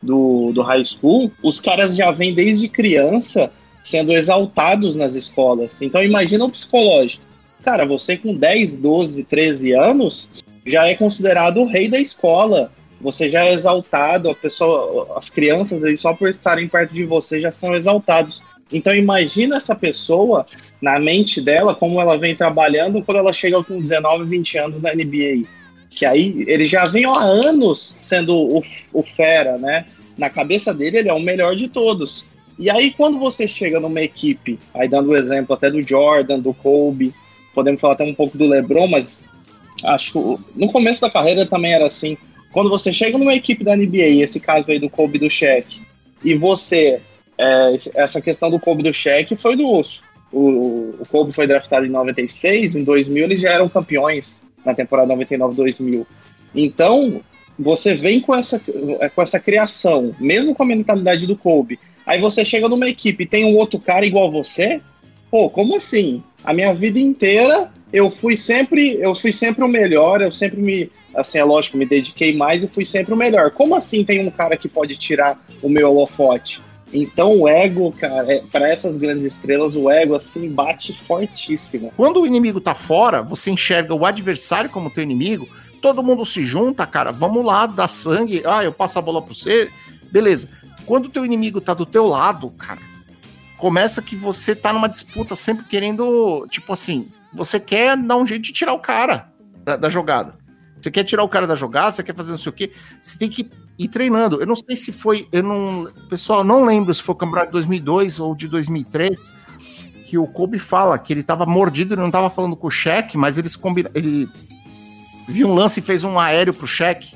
[0.00, 3.52] do, do high school, os caras já vêm desde criança
[3.82, 5.82] sendo exaltados nas escolas.
[5.82, 7.24] Então imagina o psicológico.
[7.64, 10.30] Cara, você com 10, 12, 13 anos
[10.64, 12.70] já é considerado o rei da escola.
[13.00, 17.40] Você já é exaltado, a pessoa, as crianças aí só por estarem perto de você
[17.40, 18.42] já são exaltados.
[18.70, 20.46] Então imagina essa pessoa
[20.80, 24.94] na mente dela como ela vem trabalhando quando ela chega com 19, 20 anos na
[24.94, 25.46] NBA.
[25.90, 29.86] Que aí ele já vem há anos sendo o, o fera, né?
[30.16, 32.24] Na cabeça dele ele é o melhor de todos.
[32.60, 36.52] E aí, quando você chega numa equipe, aí dando o exemplo até do Jordan, do
[36.52, 37.14] Kobe,
[37.54, 39.22] podemos falar até um pouco do LeBron, mas
[39.82, 40.18] acho que
[40.54, 42.18] no começo da carreira também era assim.
[42.52, 45.80] Quando você chega numa equipe da NBA, esse caso aí do Kobe do Shaq,
[46.24, 47.00] e você,
[47.38, 50.02] é, essa questão do Kobe do Shaq foi do osso.
[50.32, 55.14] O, o Kobe foi draftado em 96, em 2000 eles já eram campeões na temporada
[55.14, 56.06] 99-2000.
[56.54, 57.20] Então,
[57.58, 58.60] você vem com essa,
[59.14, 61.78] com essa criação, mesmo com a mentalidade do Kobe,
[62.10, 64.80] Aí você chega numa equipe e tem um outro cara igual você?
[65.30, 66.22] Pô, como assim?
[66.42, 70.90] A minha vida inteira eu fui sempre, eu fui sempre o melhor, eu sempre me,
[71.14, 73.50] assim, é lógico, me dediquei mais e fui sempre o melhor.
[73.50, 76.62] Como assim tem um cara que pode tirar o meu holofote?
[76.92, 81.92] Então o ego, cara, é, para essas grandes estrelas, o ego assim bate fortíssimo.
[81.96, 85.48] Quando o inimigo tá fora, você enxerga o adversário como teu inimigo,
[85.80, 89.32] todo mundo se junta, cara, vamos lá, dá sangue, ah, eu passo a bola pra
[89.32, 89.70] você,
[90.10, 90.48] beleza.
[90.84, 92.80] Quando o teu inimigo tá do teu lado, cara,
[93.56, 98.42] começa que você tá numa disputa sempre querendo, tipo assim, você quer dar um jeito
[98.42, 99.30] de tirar o cara
[99.64, 100.38] da, da jogada.
[100.80, 103.18] Você quer tirar o cara da jogada, você quer fazer não sei o quê, você
[103.18, 104.40] tem que ir treinando.
[104.40, 107.52] Eu não sei se foi, eu não, pessoal, não lembro se foi o campeonato de
[107.52, 109.34] 2002 ou de 2003,
[110.06, 113.16] que o Kobe fala que ele tava mordido, ele não tava falando com o Shaq,
[113.16, 114.28] mas eles combinaram, ele
[115.28, 117.14] viu um lance e fez um aéreo pro Shaq,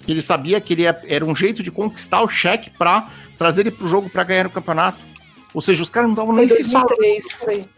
[0.00, 3.62] que ele sabia que ele ia, era um jeito de conquistar o Shaq pra trazer
[3.62, 4.98] ele pro jogo pra ganhar o campeonato.
[5.54, 6.88] Ou seja, os caras não estavam Foi nem se falando.
[6.88, 7.68] 2003, foi.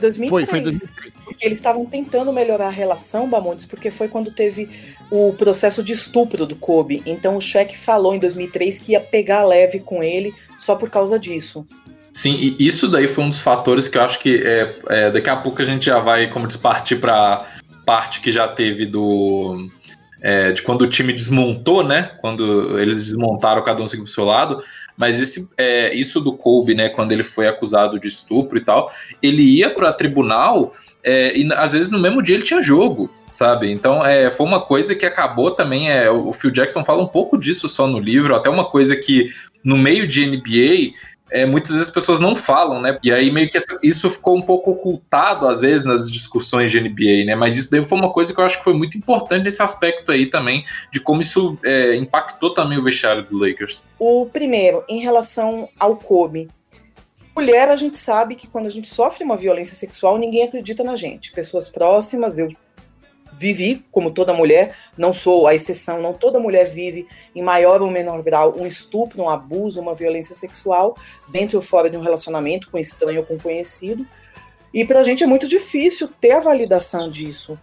[0.00, 0.30] 2003.
[0.30, 1.17] Foi, foi 2003.
[1.40, 4.68] Eles estavam tentando melhorar a relação, Bamontes, porque foi quando teve
[5.10, 7.02] o processo de estupro do Kobe.
[7.06, 11.18] Então o Shaq falou em 2003 que ia pegar leve com ele só por causa
[11.18, 11.66] disso.
[12.12, 15.30] Sim, e isso daí foi um dos fatores que eu acho que é, é, daqui
[15.30, 17.46] a pouco a gente já vai, como diz, para
[17.86, 19.70] parte que já teve do.
[20.20, 22.10] é, de quando o time desmontou, né?
[22.20, 24.62] Quando eles desmontaram, cada um seguiu pro seu lado.
[24.98, 26.88] Mas esse, é, isso do Kobe, né?
[26.88, 30.72] Quando ele foi acusado de estupro e tal, ele ia para tribunal
[31.04, 33.70] é, e às vezes no mesmo dia ele tinha jogo, sabe?
[33.70, 35.90] Então é, foi uma coisa que acabou também.
[35.90, 39.30] É, o Phil Jackson fala um pouco disso só no livro, até uma coisa que
[39.62, 40.92] no meio de NBA
[41.30, 42.98] é, muitas vezes as pessoas não falam, né?
[43.02, 47.24] E aí meio que isso ficou um pouco ocultado às vezes nas discussões de NBA,
[47.26, 47.34] né?
[47.34, 50.10] Mas isso daí foi uma coisa que eu acho que foi muito importante nesse aspecto
[50.12, 53.88] aí também, de como isso é, impactou também o vestiário do Lakers.
[53.98, 56.48] O primeiro, em relação ao Kobe.
[57.36, 60.96] Mulher, a gente sabe que quando a gente sofre uma violência sexual, ninguém acredita na
[60.96, 61.30] gente.
[61.30, 62.48] Pessoas próximas, eu
[63.38, 67.90] vivi, como toda mulher, não sou a exceção, não toda mulher vive em maior ou
[67.90, 70.96] menor grau um estupro, um abuso, uma violência sexual,
[71.28, 74.04] dentro ou fora de um relacionamento com estranho ou com conhecido.
[74.74, 77.58] E pra gente é muito difícil ter a validação disso.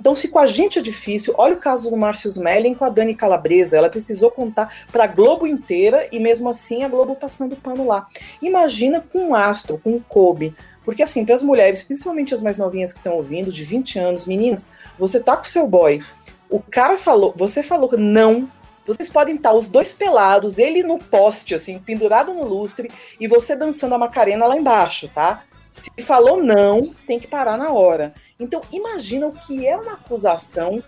[0.00, 2.88] Então, se com a gente é difícil, olha o caso do Márcio Smelling com a
[2.88, 3.76] Dani Calabresa.
[3.76, 8.08] Ela precisou contar para a Globo inteira e mesmo assim a Globo passando pano lá.
[8.42, 10.54] Imagina com um astro, com um Kobe.
[10.86, 14.24] Porque assim, para as mulheres, principalmente as mais novinhas que estão ouvindo, de 20 anos,
[14.24, 16.00] meninas, você tá com seu boy.
[16.48, 18.48] O cara falou, você falou não.
[18.86, 23.56] Vocês podem estar os dois pelados, ele no poste, assim, pendurado no lustre, e você
[23.56, 25.42] dançando a Macarena lá embaixo, tá?
[25.76, 28.14] Se falou não, tem que parar na hora.
[28.38, 30.80] Então, imagina o que é uma acusação.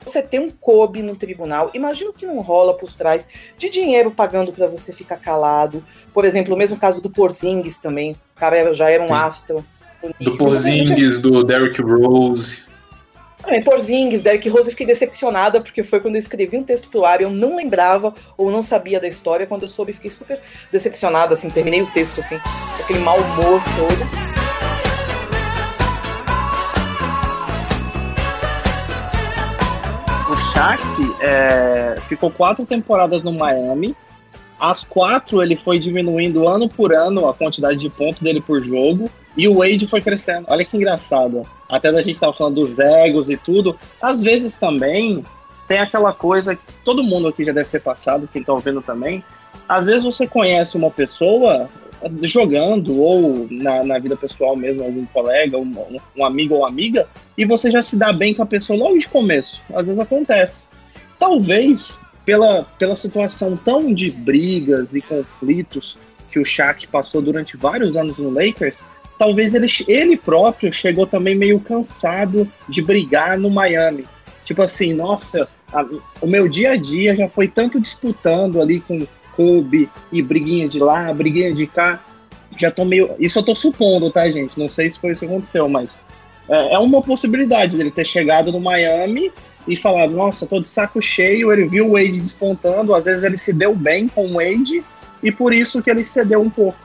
[0.00, 4.10] Você tem um COBE no tribunal, imagina o que não rola por trás de dinheiro
[4.10, 5.84] pagando para você ficar calado.
[6.12, 8.16] Por exemplo, o mesmo caso do Porzingis também.
[8.38, 9.14] O cara já era um Sim.
[9.14, 9.64] astro.
[10.20, 12.62] Do Porzingis, do Derrick Rose.
[13.42, 17.04] Também, Porzingis, Derek Rose, eu fiquei decepcionada, porque foi quando eu escrevi um texto pro
[17.04, 20.38] ar, eu não lembrava ou não sabia da história, quando eu soube, fiquei super
[20.70, 22.38] decepcionada, assim, terminei o texto, assim,
[22.80, 24.38] aquele mau humor todo.
[30.52, 30.82] Shaq
[31.20, 33.96] é, ficou quatro temporadas no Miami.
[34.58, 39.10] As quatro ele foi diminuindo ano por ano a quantidade de pontos dele por jogo.
[39.36, 40.46] E o Wade foi crescendo.
[40.48, 41.42] Olha que engraçado.
[41.68, 43.78] Até da gente estar falando dos egos e tudo.
[44.02, 45.24] Às vezes também
[45.68, 49.22] tem aquela coisa que todo mundo aqui já deve ter passado, quem está ouvindo também.
[49.68, 51.68] Às vezes você conhece uma pessoa
[52.22, 57.44] jogando ou na, na vida pessoal mesmo, algum colega, um, um, amigo ou amiga, e
[57.44, 59.60] você já se dá bem com a pessoa logo de começo.
[59.74, 60.66] Às vezes acontece.
[61.18, 65.96] Talvez pela, pela situação tão de brigas e conflitos
[66.30, 68.84] que o Shaq passou durante vários anos no Lakers,
[69.18, 74.04] talvez ele, ele próprio chegou também meio cansado de brigar no Miami.
[74.44, 75.82] Tipo assim, nossa, a,
[76.20, 80.80] o meu dia a dia já foi tanto disputando ali com Kobe e briguinha de
[80.80, 81.98] lá, briguinha de cá.
[82.58, 83.16] Já tô meio.
[83.18, 84.58] Isso eu tô supondo, tá, gente?
[84.58, 86.04] Não sei se foi isso que aconteceu, mas
[86.46, 89.32] é, é uma possibilidade dele ter chegado no Miami
[89.68, 93.36] e falado, nossa, tô de saco cheio, ele viu o Wade despontando, às vezes ele
[93.36, 94.82] se deu bem com o Wade,
[95.22, 96.78] e por isso que ele cedeu um pouco.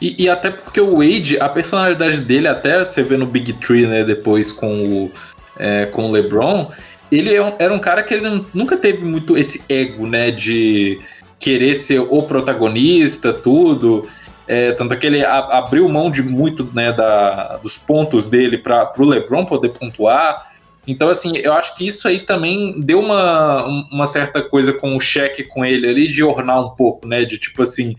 [0.00, 3.86] E, e, até porque o Wade, a personalidade dele, até você vê no Big Tree,
[3.86, 5.12] né, depois com o,
[5.56, 6.70] é, com o LeBron,
[7.10, 11.00] ele é era um cara que ele nunca teve muito esse ego, né, de
[11.38, 14.08] querer ser o protagonista, tudo.
[14.46, 18.92] É, tanto é que ele abriu mão de muito né, da, dos pontos dele para
[18.98, 20.51] o LeBron poder pontuar.
[20.86, 25.00] Então, assim, eu acho que isso aí também deu uma, uma certa coisa com o
[25.00, 27.24] cheque com ele ali, de ornar um pouco, né?
[27.24, 27.94] De tipo assim,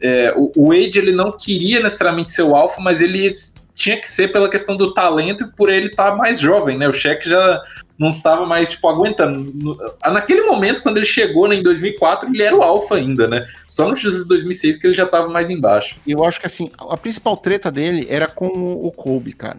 [0.00, 3.34] é, o, Wade ele não queria necessariamente ser o alfa, mas ele
[3.74, 6.88] tinha que ser pela questão do talento e por ele estar tá mais jovem, né?
[6.88, 7.62] O cheque já
[7.98, 9.76] não estava mais, tipo, aguentando.
[10.02, 13.46] Naquele momento, quando ele chegou né, em 2004, ele era o alfa ainda, né?
[13.68, 15.98] Só no X de 2006 que ele já estava mais embaixo.
[16.06, 19.58] Eu acho que, assim, a principal treta dele era com o Kobe, cara.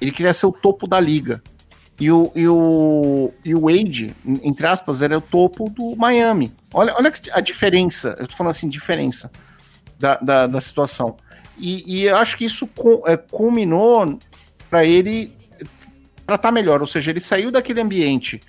[0.00, 1.42] Ele queria ser o topo da liga.
[2.00, 6.52] E o, e o, e o Wade, entre aspas, era o topo do Miami.
[6.72, 9.30] Olha, olha a diferença, eu tô falando assim, diferença
[9.98, 11.16] da, da, da situação.
[11.56, 12.68] E, e eu acho que isso
[13.06, 14.18] é, culminou
[14.68, 15.32] para ele
[16.26, 18.40] tratar melhor, ou seja, ele saiu daquele ambiente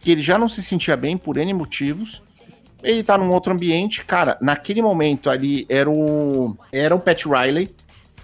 [0.00, 2.22] que ele já não se sentia bem por N motivos.
[2.82, 7.74] Ele tá num outro ambiente, cara, naquele momento ali era o era o Pat Riley.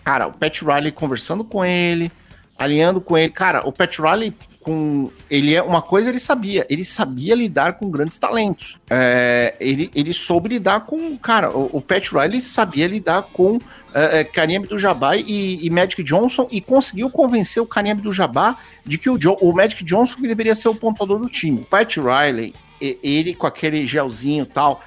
[0.05, 2.11] Cara, o Pat Riley conversando com ele,
[2.57, 3.31] alinhando com ele.
[3.31, 4.33] Cara, o Pat Riley
[4.65, 8.79] com ele é uma coisa ele sabia, ele sabia lidar com grandes talentos.
[8.89, 13.61] É, ele, ele soube lidar com, cara, o, o Pat Riley sabia lidar com
[13.93, 18.97] é, é Kareem Abdul-Jabbar e, e, Magic Johnson e conseguiu convencer o Kareem Abdul-Jabbar de
[18.97, 21.61] que o, jo, o Magic Johnson que deveria ser o pontuador do time.
[21.61, 24.83] O Pat Riley, ele com aquele gelzinho tal,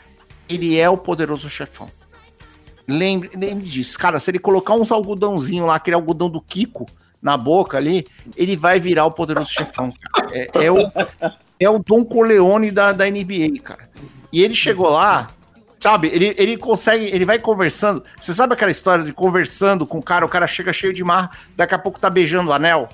[0.49, 1.87] ele é o poderoso chefão.
[2.87, 6.87] Lembre, lembre disso, cara, se ele colocar uns algodãozinho lá, aquele algodão do Kiko,
[7.21, 10.29] na boca ali, ele vai virar o poderoso chefão, cara.
[10.31, 10.77] É, é, o,
[11.59, 13.87] é o Don Corleone da, da NBA, cara.
[14.31, 15.29] E ele chegou lá,
[15.79, 16.07] sabe?
[16.07, 18.03] Ele, ele consegue, ele vai conversando.
[18.19, 21.37] Você sabe aquela história de conversando com o cara, o cara chega cheio de mar,
[21.55, 22.89] daqui a pouco tá beijando o anel?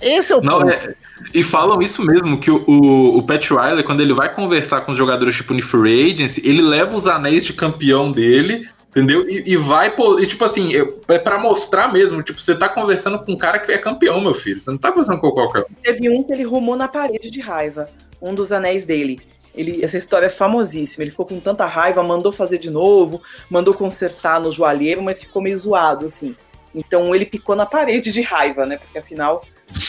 [0.00, 0.70] Esse é o Não, ponto.
[0.70, 0.94] É,
[1.32, 4.92] e falam isso mesmo, que o, o, o, Pat Riley, quando ele vai conversar com
[4.92, 9.28] os jogadores tipo Free Agency, ele leva os anéis de campeão dele Entendeu?
[9.28, 13.18] E, e vai, pô, e tipo assim, é para mostrar mesmo, tipo, você tá conversando
[13.18, 14.58] com um cara que é campeão, meu filho.
[14.58, 15.74] Você não tá conversando com qualquer um.
[15.82, 17.90] Teve um que ele rumou na parede de raiva,
[18.22, 19.20] um dos anéis dele.
[19.54, 21.04] Ele, essa história é famosíssima.
[21.04, 25.42] Ele ficou com tanta raiva, mandou fazer de novo, mandou consertar no joalheiro, mas ficou
[25.42, 26.34] meio zoado, assim.
[26.76, 28.76] Então ele picou na parede de raiva, né?
[28.76, 29.42] Porque afinal,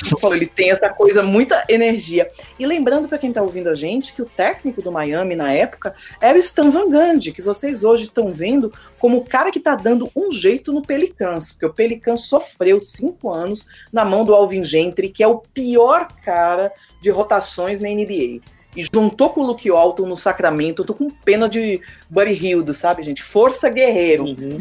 [0.10, 2.30] eu falo, ele tem essa coisa, muita energia.
[2.58, 5.94] E lembrando para quem está ouvindo a gente que o técnico do Miami na época
[6.22, 9.76] era o Stan Van Gundy, que vocês hoje estão vendo como o cara que está
[9.76, 14.64] dando um jeito no Pelicans, porque o Pelicans sofreu cinco anos na mão do Alvin
[14.64, 16.72] Gentry, que é o pior cara
[17.02, 18.42] de rotações na NBA
[18.78, 20.84] e juntou com o Luke Walton no Sacramento.
[20.84, 23.24] Eu tô com pena de Buddy Hildo, sabe, gente?
[23.24, 24.26] Força guerreiro.
[24.26, 24.60] Uhum.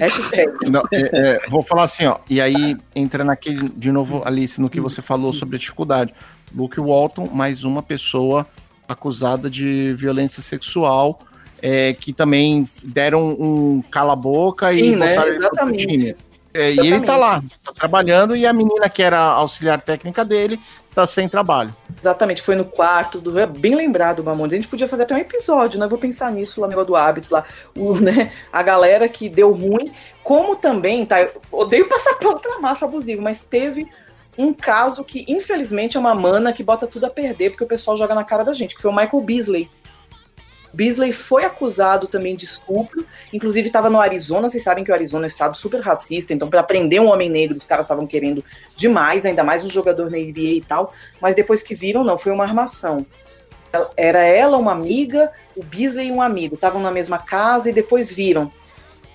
[0.67, 2.19] Não, é, é, vou falar assim, ó.
[2.31, 6.15] E aí entra naquele, de novo, Alice, no que você falou sobre a dificuldade.
[6.55, 8.47] Luke Walton, mais uma pessoa
[8.89, 11.19] acusada de violência sexual.
[11.61, 15.17] É, que também deram um cala-boca e né?
[15.41, 16.15] botaram time.
[16.53, 20.61] É, e ele tá lá, tá trabalhando, e a menina que era auxiliar técnica dele
[20.97, 21.77] tá sem trabalho.
[22.01, 23.39] Exatamente, foi no quarto do.
[23.39, 24.55] É bem lembrado, Mamones.
[24.55, 25.87] A gente podia fazer até um episódio, né?
[25.87, 27.45] Vou pensar nisso lá negócio do hábito lá.
[27.77, 29.93] O, né, a galera que deu ruim.
[30.25, 31.29] Como também, tá?
[31.53, 33.87] Odeio passar pano pra macho abusivo, mas teve
[34.39, 37.97] um caso que, infelizmente, é uma mana que bota tudo a perder, porque o pessoal
[37.97, 39.71] joga na cara da gente, que foi o Michael Beasley.
[40.77, 45.25] Beasley foi acusado também de estupro, inclusive estava no Arizona, vocês sabem que o Arizona
[45.25, 48.45] é um estado super racista, então para prender um homem negro os caras estavam querendo
[48.77, 52.31] demais, ainda mais um jogador na NBA e tal, mas depois que viram, não, foi
[52.31, 53.07] uma armação.
[53.97, 58.53] Era ela uma amiga, o Beasley um amigo, estavam na mesma casa e depois viram.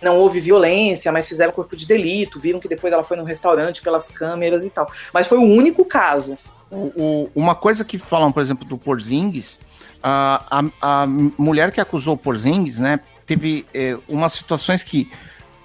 [0.02, 3.84] Não houve violência, mas fizeram corpo de delito, viram que depois ela foi no restaurante
[3.84, 4.91] pelas câmeras e tal.
[5.13, 6.39] Mas foi o único caso.
[6.71, 9.60] O, uma coisa que falam, por exemplo, do Porzingis,
[10.01, 15.12] a, a, a mulher que acusou o Porzingis, né, teve é, umas situações que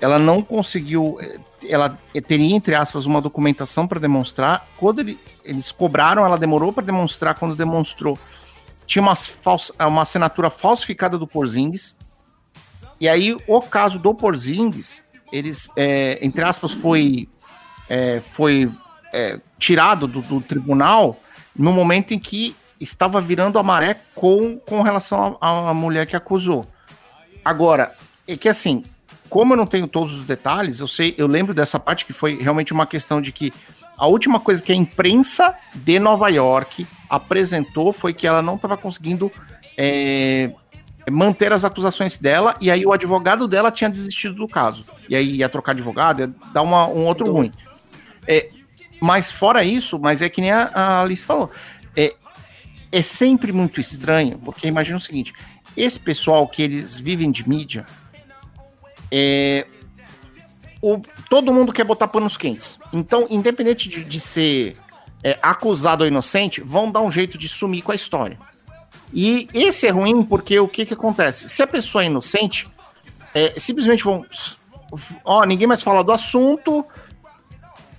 [0.00, 1.38] ela não conseguiu, é,
[1.68, 4.68] ela teria, entre aspas, uma documentação para demonstrar.
[4.76, 7.34] Quando ele, eles cobraram, ela demorou para demonstrar.
[7.36, 8.18] Quando demonstrou,
[8.86, 11.96] tinha uma, falsa, uma assinatura falsificada do Porzingis.
[13.00, 17.28] E aí, o caso do Porzingis, eles, é, entre aspas, foi,
[17.88, 18.70] é, foi
[19.12, 21.18] é, tirado do, do tribunal
[21.54, 26.66] no momento em que estava virando a maré com, com relação à mulher que acusou.
[27.44, 27.92] Agora,
[28.28, 28.84] é que assim,
[29.28, 32.36] como eu não tenho todos os detalhes, eu sei, eu lembro dessa parte que foi
[32.36, 33.52] realmente uma questão de que
[33.96, 38.76] a última coisa que a imprensa de Nova York apresentou foi que ela não estava
[38.76, 39.32] conseguindo
[39.76, 40.50] é,
[41.10, 44.84] manter as acusações dela, e aí o advogado dela tinha desistido do caso.
[45.08, 47.52] E aí ia trocar advogado, ia dar uma, um outro ruim.
[48.26, 48.50] É,
[49.00, 51.50] mas fora isso, mas é que nem a, a Alice falou,
[51.96, 52.14] é,
[52.90, 55.32] é sempre muito estranho, porque imagina o seguinte:
[55.76, 57.86] esse pessoal que eles vivem de mídia,
[59.10, 59.66] é,
[60.80, 62.78] o, todo mundo quer botar panos quentes.
[62.92, 64.76] Então, independente de, de ser
[65.22, 68.38] é, acusado ou inocente, vão dar um jeito de sumir com a história.
[69.12, 71.48] E esse é ruim porque o que, que acontece?
[71.48, 72.68] Se a pessoa é inocente,
[73.34, 74.24] é, simplesmente vão.
[75.24, 76.84] Ó, ninguém mais fala do assunto,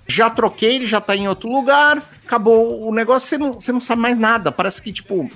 [0.07, 3.81] já troquei, ele já tá em outro lugar, acabou o negócio, você não, você não
[3.81, 4.51] sabe mais nada.
[4.51, 5.29] Parece que, tipo.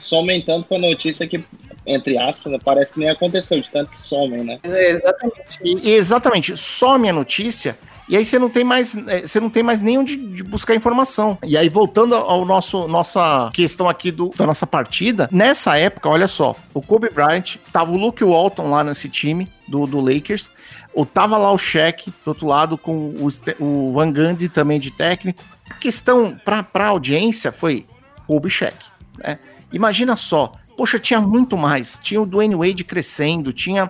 [0.45, 1.43] Tanto com a notícia que,
[1.85, 4.59] entre aspas, parece que nem aconteceu, de tanto que somem, né?
[4.63, 5.59] É, exatamente.
[5.63, 7.77] E, exatamente, some a notícia.
[8.09, 10.75] E aí você não tem mais, é, você não tem mais nem onde de buscar
[10.75, 11.37] informação.
[11.45, 16.27] E aí voltando ao nosso nossa questão aqui do, da nossa partida, nessa época, olha
[16.27, 20.51] só, o Kobe Bryant, tava o Luke Walton lá nesse time do, do Lakers,
[20.93, 24.91] ou tava lá o Shaq do outro lado com o, o Van Gundy também de
[24.91, 25.43] técnico.
[25.69, 27.85] A questão para a audiência foi
[28.27, 28.77] Kobe Shaq,
[29.17, 29.39] né?
[29.71, 31.97] Imagina só, poxa, tinha muito mais.
[32.01, 33.89] Tinha o Dwayne Wade crescendo, tinha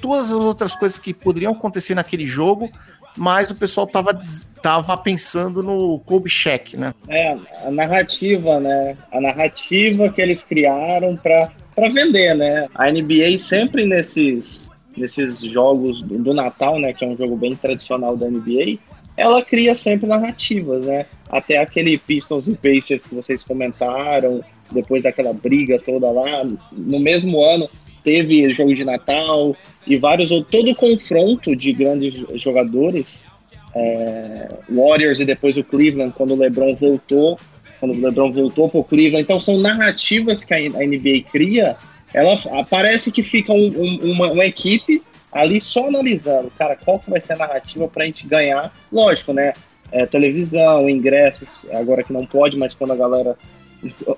[0.00, 2.70] todas as outras coisas que poderiam acontecer naquele jogo,
[3.16, 4.18] mas o pessoal tava,
[4.62, 6.94] tava pensando no Kobe Shaq, né?
[7.08, 8.96] É, a narrativa, né?
[9.12, 11.50] A narrativa que eles criaram para
[11.92, 12.68] vender, né?
[12.74, 14.67] A NBA sempre nesses
[14.98, 18.78] nesses jogos do Natal, né, que é um jogo bem tradicional da NBA,
[19.16, 21.06] ela cria sempre narrativas, né?
[21.28, 27.42] Até aquele Pistons e Pacers que vocês comentaram, depois daquela briga toda lá, no mesmo
[27.42, 27.68] ano
[28.04, 29.56] teve jogo de Natal
[29.86, 33.28] e vários outros, todo o confronto de grandes jogadores,
[33.74, 37.38] é, Warriors e depois o Cleveland, quando o LeBron voltou,
[37.80, 39.22] quando o LeBron voltou para o Cleveland.
[39.22, 41.76] Então são narrativas que a NBA cria
[42.12, 42.36] ela
[42.68, 47.20] parece que fica um, um, uma, uma, equipe ali só analisando, cara, qual que vai
[47.20, 48.72] ser a narrativa para a gente ganhar.
[48.90, 49.52] Lógico, né?
[49.90, 53.36] É, televisão, ingressos, agora que não pode, mas quando a galera.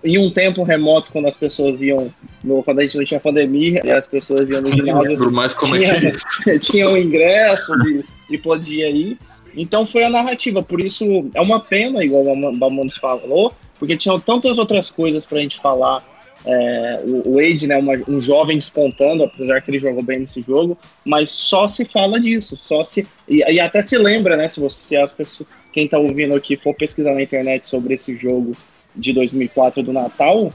[0.02, 2.12] Em um tempo remoto, quando as pessoas iam.
[2.42, 5.30] No, quando a gente não tinha pandemia, e as pessoas iam no ginásio.
[5.30, 9.18] mais como tinha, é que é tinha um ingresso e, e podia ir.
[9.54, 14.18] Então foi a narrativa, por isso é uma pena, igual o Bamondes falou, porque tinham
[14.18, 16.04] tantas outras coisas para a gente falar
[16.44, 20.76] é, o Wade, né, uma, um jovem despontando, apesar que ele jogou bem nesse jogo,
[21.04, 24.96] mas só se fala disso, só se e, e até se lembra, né, se você
[24.96, 28.56] as pessoas, quem está ouvindo aqui for pesquisar na internet sobre esse jogo
[28.96, 30.52] de 2004 do Natal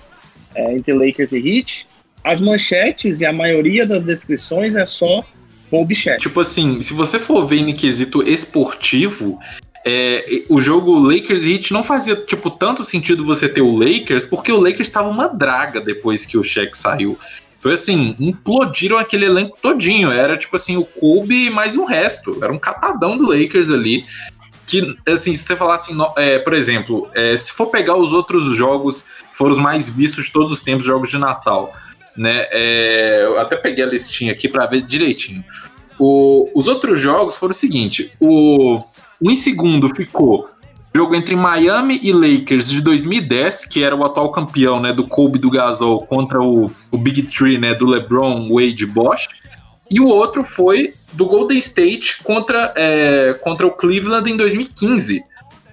[0.56, 1.88] é, entre Lakers e Heat,
[2.24, 5.24] as manchetes e a maioria das descrições é só
[5.94, 6.22] Shaq.
[6.22, 9.40] Tipo assim, se você for ver em quesito esportivo,
[9.88, 14.26] é, o jogo Lakers e Heat não fazia tipo tanto sentido você ter o Lakers,
[14.26, 17.16] porque o Lakers estava uma draga depois que o Shaq saiu.
[17.60, 20.12] Foi assim, implodiram aquele elenco todinho.
[20.12, 22.44] Era tipo assim, o Kobe mais o resto.
[22.44, 24.06] Era um catadão do Lakers ali.
[24.66, 28.56] Que, assim, se você falar assim, é, por exemplo, é, se for pegar os outros
[28.56, 31.72] jogos foram os mais vistos de todos os tempos, jogos de Natal,
[32.18, 32.48] né?
[32.50, 35.44] É, eu até peguei a listinha aqui para ver direitinho.
[36.00, 38.82] O, os outros jogos foram o seguinte: o
[39.22, 40.50] em segundo ficou
[40.96, 45.38] jogo entre Miami e Lakers de 2010, que era o atual campeão, né, do Kobe
[45.38, 49.28] do Gasol contra o, o Big Three, né, do LeBron, Wade e Bosch.
[49.92, 55.22] E o outro foi do Golden State contra, é, contra o Cleveland em 2015.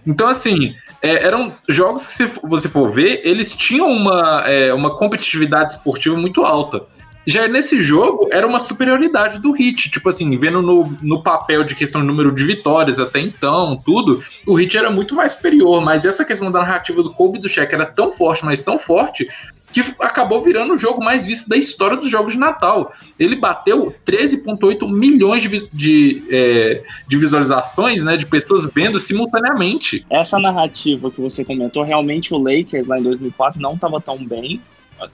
[0.04, 4.96] Então, assim, é, eram jogos que, se você for ver, eles tinham uma, é, uma
[4.96, 6.82] competitividade esportiva muito alta.
[7.26, 9.90] Já nesse jogo, era uma superioridade do Hit.
[9.90, 14.22] Tipo assim, vendo no, no papel de questão de número de vitórias até então, tudo,
[14.46, 15.82] o Hit era muito mais superior.
[15.82, 19.28] Mas essa questão da narrativa do Kobe do Shaq era tão forte, mas tão forte,
[19.72, 22.92] que acabou virando o jogo mais visto da história dos jogos de Natal.
[23.18, 30.04] Ele bateu 13,8 milhões de, de, é, de, visualizações, né, de pessoas vendo simultaneamente.
[30.10, 34.60] Essa narrativa que você comentou, realmente o Lakers lá em 2004 não estava tão bem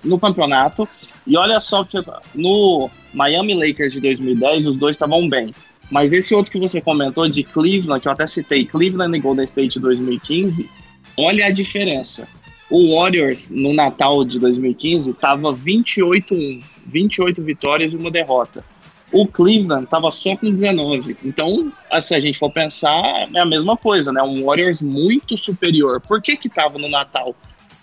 [0.05, 0.89] no campeonato.
[1.27, 1.99] E olha só que
[2.35, 5.53] no Miami Lakers de 2010 os dois estavam bem.
[5.91, 9.45] Mas esse outro que você comentou de Cleveland, que eu até citei, Cleveland e Golden
[9.45, 10.69] State de 2015,
[11.17, 12.29] olha a diferença.
[12.71, 18.63] O Warriors, no Natal de 2015, estava 28-1, 28 vitórias e uma derrota.
[19.11, 21.17] O Cleveland estava só com 19.
[21.25, 21.73] Então,
[22.03, 24.23] se a gente for pensar, é a mesma coisa, né?
[24.23, 25.99] Um Warriors muito superior.
[25.99, 27.35] Por que que estava no Natal?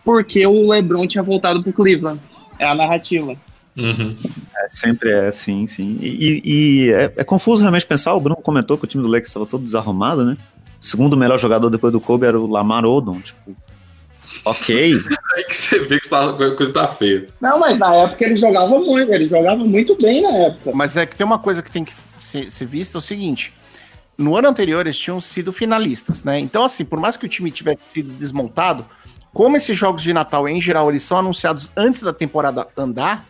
[0.05, 2.21] Porque o LeBron tinha voltado para o Cleveland.
[2.57, 3.35] É a narrativa.
[3.75, 4.15] Uhum.
[4.57, 5.97] É, sempre é, sim, sim.
[5.99, 9.27] E, e é, é, confuso realmente pensar, o Bruno comentou que o time do Lakers
[9.27, 10.37] estava todo desarrumado, né?
[10.81, 13.53] O segundo melhor jogador depois do Kobe era o Lamar Odom, tipo,
[14.45, 14.93] Ok.
[15.35, 17.27] Aí que você vê que a coisa tá feia.
[17.41, 20.71] Não, mas na época ele jogava muito, ele jogava muito bem na época.
[20.73, 23.51] Mas é que tem uma coisa que tem que ser, ser vista, é o seguinte.
[24.17, 26.39] No ano anterior eles tinham sido finalistas, né?
[26.39, 28.85] Então, assim, por mais que o time tivesse sido desmontado,
[29.35, 33.25] como esses jogos de Natal, em geral, eles são anunciados antes da temporada andar,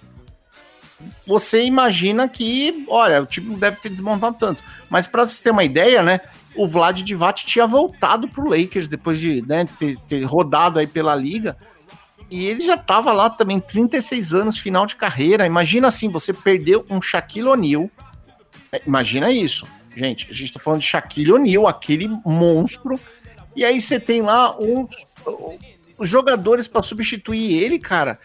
[1.26, 4.64] você imagina que, olha, o time deve ter desmontado tanto.
[4.88, 6.22] Mas para você ter uma ideia, né?
[6.56, 11.16] o Vlad Divac tinha voltado pro Lakers depois de né, ter, ter, rodado aí pela
[11.16, 11.58] liga.
[12.30, 15.48] E ele já tava lá também, 36 anos, final de carreira.
[15.48, 17.90] Imagina assim, você perdeu um Shaquille O'Neal.
[18.72, 19.66] É, imagina isso.
[19.98, 23.00] Gente, a gente tá falando de Shaquille O'Neal, aquele monstro.
[23.56, 24.88] E aí você tem lá uns
[25.98, 28.20] os jogadores para substituir ele, cara,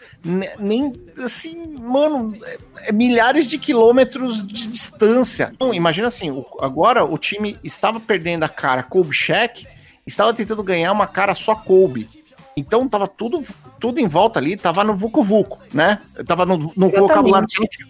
[0.59, 0.93] nem
[1.23, 2.57] assim, mano, é,
[2.89, 5.51] é milhares de quilômetros de distância.
[5.53, 9.67] Então, imagina assim, o, agora o time estava perdendo a cara Kobe Shaq,
[10.05, 12.09] estava tentando ganhar uma cara só Kobe.
[12.55, 13.45] Então tava tudo,
[13.79, 16.01] tudo em volta ali, tava no Vucu Vucu, né?
[16.27, 17.47] Tava no, no vocabulário,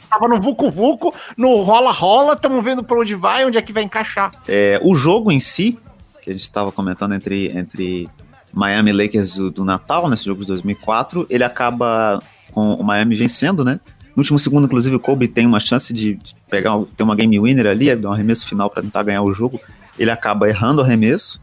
[0.08, 3.84] tava no Vucu Vucu, no rola-rola, estamos vendo para onde vai, onde é que vai
[3.84, 4.30] encaixar.
[4.48, 5.80] É, o jogo em si,
[6.22, 8.08] que a gente estava comentando entre, entre
[8.54, 12.22] Miami Lakers do, do Natal, nesse jogo de 2004, ele acaba
[12.52, 13.80] com o Miami vencendo, né?
[14.16, 17.68] No último segundo, inclusive, o Kobe tem uma chance de, pegar ter uma game winner
[17.68, 19.60] ali, dar um arremesso final para tentar ganhar o jogo.
[19.98, 21.42] Ele acaba errando o arremesso.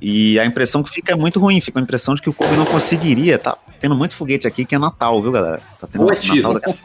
[0.00, 2.56] E a impressão que fica é muito ruim, fica a impressão de que o Kobe
[2.56, 3.38] não conseguiria.
[3.38, 5.62] Tá tendo muito foguete aqui que é Natal, viu, galera?
[5.80, 6.78] Tá tendo Ou é Natal daqui...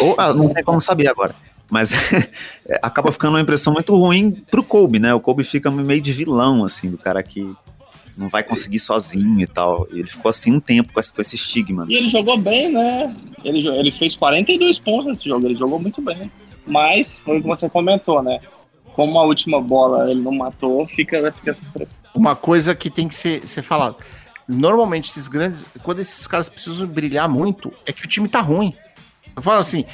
[0.00, 1.34] Ou ah, não tem como saber agora.
[1.70, 1.92] Mas
[2.82, 5.14] acaba ficando uma impressão muito ruim pro Kobe, né?
[5.14, 7.54] O Kobe fica meio de vilão, assim, do cara que
[8.16, 9.86] não vai conseguir sozinho e tal.
[9.92, 11.86] E ele ficou assim um tempo com esse, com esse estigma.
[11.88, 13.14] E ele jogou bem, né?
[13.44, 16.30] Ele, ele fez 42 pontos nesse jogo, ele jogou muito bem.
[16.66, 18.40] Mas, foi o que você comentou, né?
[18.94, 21.64] Como a última bola ele não matou, fica, fica essa
[22.14, 23.96] Uma coisa que tem que ser, ser falado.
[24.46, 25.64] Normalmente, esses grandes.
[25.82, 28.74] Quando esses caras precisam brilhar muito, é que o time tá ruim.
[29.34, 29.84] Eu falo assim,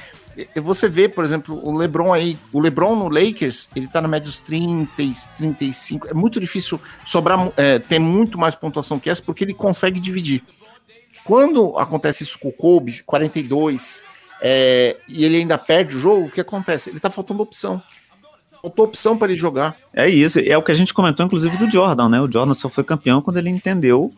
[0.57, 4.27] você vê, por exemplo, o LeBron aí, o LeBron no Lakers, ele tá na média
[4.27, 4.91] dos 30,
[5.37, 6.09] 35.
[6.09, 10.43] É muito difícil sobrar, é, ter muito mais pontuação que essa, porque ele consegue dividir.
[11.25, 14.03] Quando acontece isso com o Kobe, 42,
[14.41, 16.91] é, e ele ainda perde o jogo, o que acontece?
[16.91, 17.83] Ele tá faltando opção.
[18.63, 19.77] Faltou opção para ele jogar.
[19.93, 22.21] É isso, é o que a gente comentou, inclusive, do Jordan, né?
[22.21, 24.13] O Jordan só foi campeão quando ele entendeu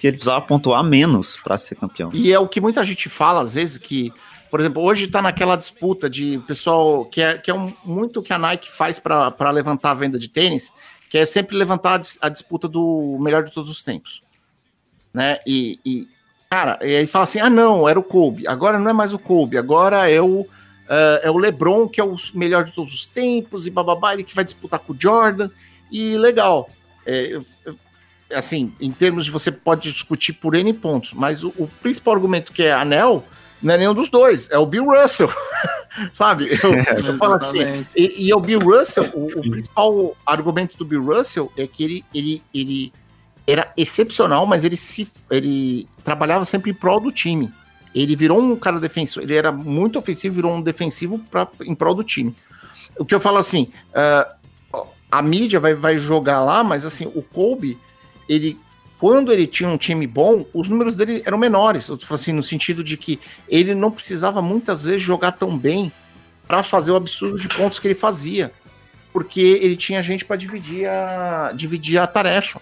[0.00, 2.08] porque ele precisava pontuar menos para ser campeão.
[2.14, 4.10] E é o que muita gente fala, às vezes, que,
[4.50, 8.32] por exemplo, hoje tá naquela disputa de pessoal que é, que é um, muito que
[8.32, 10.72] a Nike faz para levantar a venda de tênis,
[11.08, 14.22] que é sempre levantar a, dis- a disputa do melhor de todos os tempos.
[15.12, 15.38] Né?
[15.46, 16.08] E, e,
[16.50, 19.18] cara, e aí fala assim: ah, não, era o Kobe, agora não é mais o
[19.18, 20.46] Kobe, agora é o.
[20.88, 24.24] eh, é o LeBron, que é o melhor de todos os tempos, e bababá, ele
[24.24, 25.50] que vai disputar com o Jordan,
[25.90, 26.68] e legal.
[27.06, 27.38] É,
[28.32, 32.52] assim, em termos de você pode discutir por N pontos, mas o, o principal argumento
[32.52, 33.24] que é anel
[33.62, 35.30] não é nenhum dos dois, é o Bill Russell.
[36.12, 36.48] Sabe?
[36.62, 41.04] Eu, eu falo assim, e, e o Bill Russell, o, o principal argumento do Bill
[41.04, 42.92] Russell é que ele, ele, ele
[43.46, 47.52] era excepcional, mas ele se ele trabalhava sempre em prol do time.
[47.92, 51.94] Ele virou um cara defensor, ele era muito ofensivo, virou um defensivo pra, em prol
[51.94, 52.34] do time.
[52.96, 54.36] O que eu falo assim, ah,
[55.10, 57.78] a mídia vai, vai jogar lá, mas assim, o Kobe,
[58.28, 58.56] ele
[59.00, 62.98] quando ele tinha um time bom, os números dele eram menores, assim, no sentido de
[62.98, 65.90] que ele não precisava muitas vezes jogar tão bem
[66.46, 68.52] para fazer o absurdo de pontos que ele fazia,
[69.10, 72.60] porque ele tinha gente para dividir a, dividir a tarefa.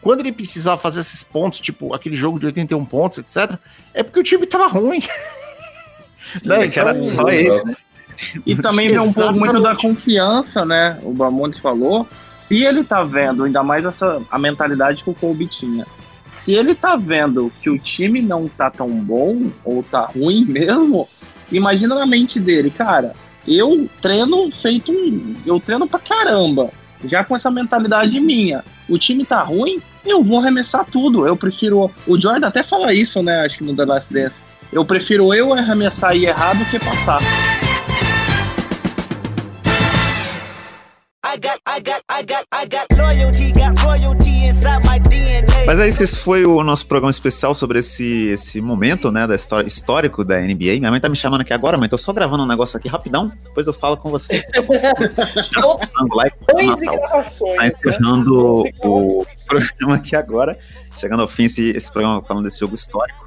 [0.00, 3.58] Quando ele precisava fazer esses pontos, tipo aquele jogo de 81 pontos, etc.,
[3.92, 5.02] é porque o time tava ruim.
[6.44, 6.64] Né?
[6.64, 7.74] É que era Então, só ele, né?
[8.46, 10.98] E também vem um pouco muito da confiança, né?
[11.02, 12.08] O Bamontes falou.
[12.52, 15.86] Se ele tá vendo, ainda mais essa a mentalidade que o Kobe tinha.
[16.38, 21.08] Se ele tá vendo que o time não tá tão bom, ou tá ruim mesmo,
[21.50, 23.14] imagina na mente dele, cara,
[23.48, 25.34] eu treino feito um.
[25.46, 26.70] Eu treino pra caramba.
[27.02, 28.62] Já com essa mentalidade minha.
[28.86, 31.26] O time tá ruim, eu vou arremessar tudo.
[31.26, 31.90] Eu prefiro.
[32.06, 33.46] O Jordan até fala isso, né?
[33.46, 34.44] Acho que no The Last Dance.
[34.70, 37.20] Eu prefiro eu arremessar e errar do que passar.
[41.32, 45.64] I got, I got, I got, I got loyalty, got royalty inside my DNA.
[45.66, 49.66] Mas aí, esse foi o nosso programa especial sobre esse, esse momento, né, da história,
[49.66, 50.78] histórico da NBA.
[50.78, 53.32] Minha mãe tá me chamando aqui agora, mãe, tô só gravando um negócio aqui rapidão,
[53.44, 54.36] depois eu falo com você.
[54.36, 54.42] E.
[54.42, 54.60] Tá
[57.62, 57.66] né?
[57.66, 60.58] encerrando o programa aqui agora,
[60.98, 63.26] chegando ao fim esse, esse programa falando desse jogo histórico.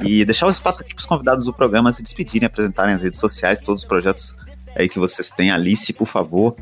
[0.00, 3.20] E deixar o espaço aqui para os convidados do programa se despedirem, apresentarem as redes
[3.20, 4.34] sociais, todos os projetos
[4.74, 5.52] aí que vocês têm.
[5.52, 6.56] Alice, por favor,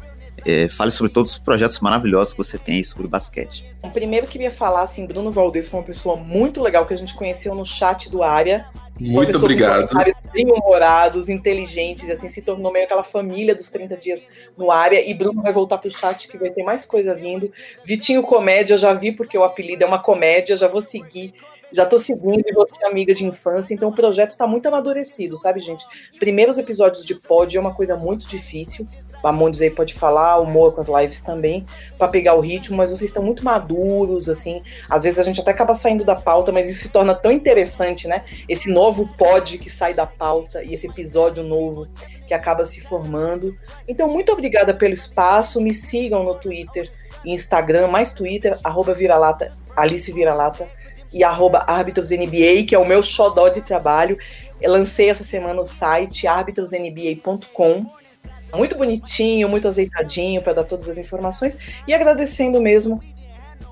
[0.45, 3.65] é, fale sobre todos os projetos maravilhosos que você tem aí sobre basquete.
[3.81, 7.15] Bom, Primeiro queria falar assim, Bruno Valdez foi uma pessoa muito legal que a gente
[7.15, 8.67] conheceu no chat do Área.
[9.01, 9.89] Muito obrigado.
[9.89, 14.23] comentários Bem humorados, inteligentes, assim se tornou meio aquela família dos 30 dias
[14.57, 15.07] no área.
[15.07, 17.53] E Bruno vai voltar pro chat que vai ter mais coisa vindo.
[17.85, 21.35] Vitinho Comédia, já vi porque o apelido é uma comédia, já vou seguir.
[21.73, 25.39] Já tô seguindo e você é amiga de infância, então o projeto tá muito amadurecido,
[25.39, 25.85] sabe, gente?
[26.19, 28.87] Primeiros episódios de pod é uma coisa muito difícil.
[29.23, 31.65] Bamondes aí pode falar, o Moa com as lives também,
[31.97, 34.61] para pegar o ritmo, mas vocês estão muito maduros, assim.
[34.91, 38.09] Às vezes a gente até acaba saindo da pauta, mas isso se torna tão interessante,
[38.09, 38.25] né?
[38.49, 41.87] Esse novo pod que sai da pauta e esse episódio novo
[42.27, 43.57] que acaba se formando.
[43.87, 45.61] Então, muito obrigada pelo espaço.
[45.61, 46.91] Me sigam no Twitter
[47.25, 50.67] e Instagram, mais Twitter, arroba Viralata, Alice Viralata
[51.13, 54.17] e arroba ArbitrosNBA, que é o meu xodó de trabalho.
[54.61, 58.02] Eu lancei essa semana o site arbitrosnba.com.
[58.55, 61.57] Muito bonitinho, muito azeitadinho para dar todas as informações.
[61.87, 63.01] E agradecendo mesmo